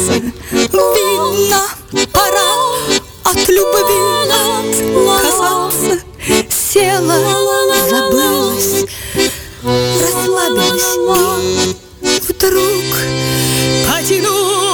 [0.07, 1.61] Вина
[2.13, 2.51] пора
[3.23, 3.95] от любви
[5.07, 5.99] отказаться.
[6.49, 7.17] Села,
[7.89, 8.85] забылась,
[9.63, 11.75] расслабилась.
[12.01, 12.95] И вдруг
[13.87, 14.68] потянулась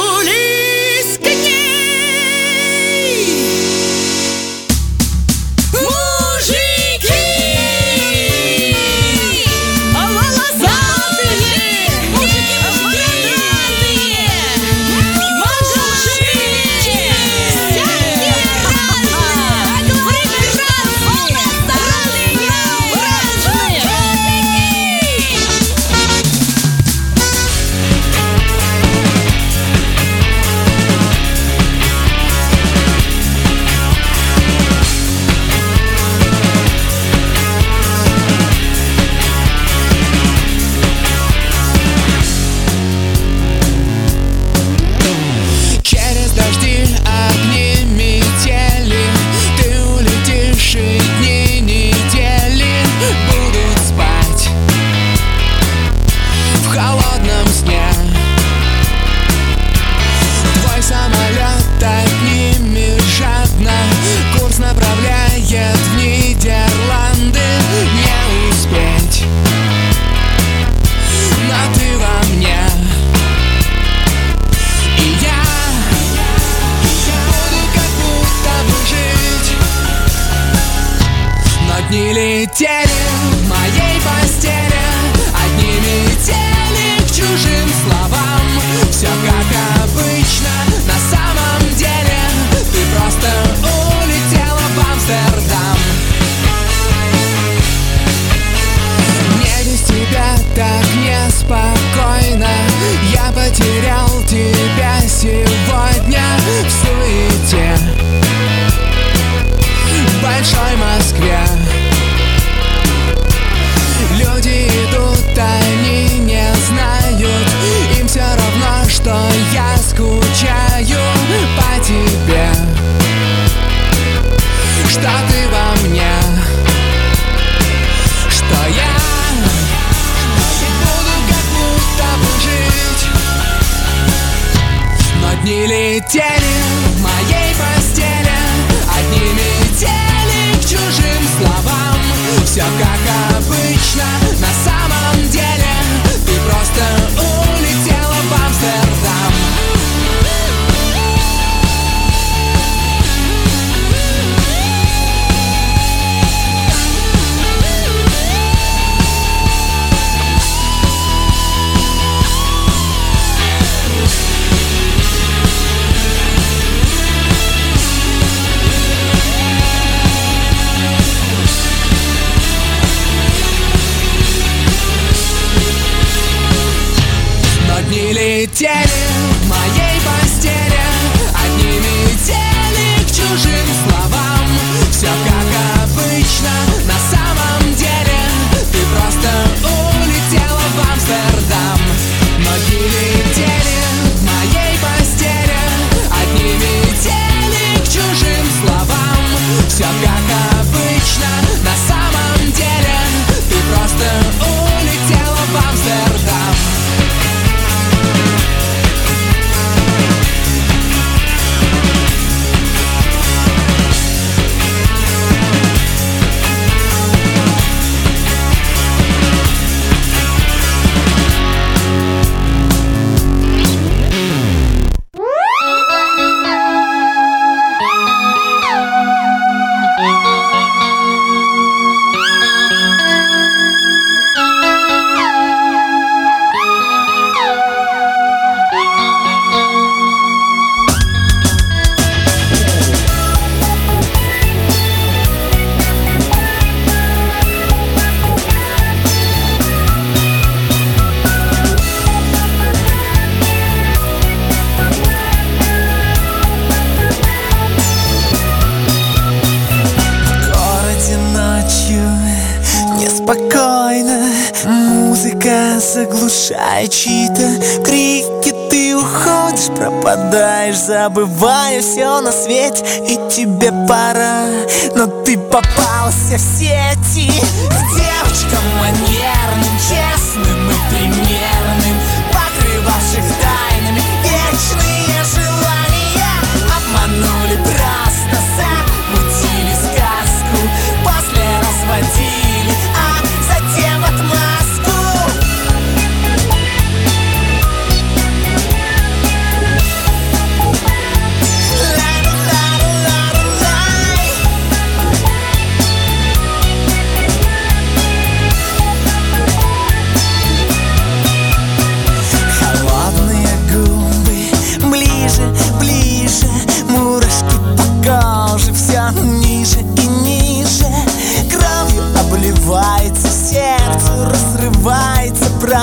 [271.05, 273.71] забываю все на свете И тебе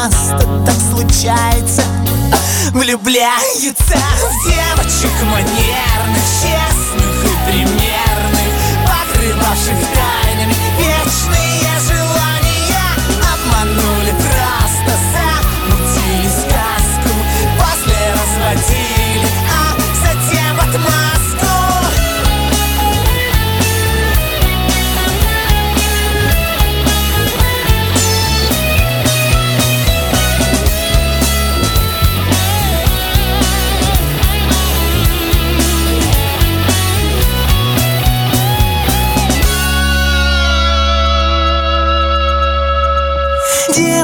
[0.02, 1.82] часто так случается.
[2.72, 8.48] Влюбляется в девочек манерных, честных и примерных
[8.86, 10.01] Покрывавших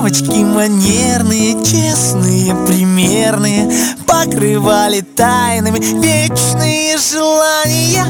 [0.09, 3.71] Девочки манерные, честные, примерные
[4.07, 8.07] Покрывали тайнами вечные желания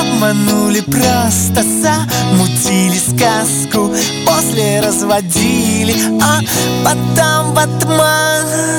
[0.00, 3.92] Обманули просто, замутили сказку
[4.24, 6.40] После разводили, а
[6.86, 8.72] потом в отмазку.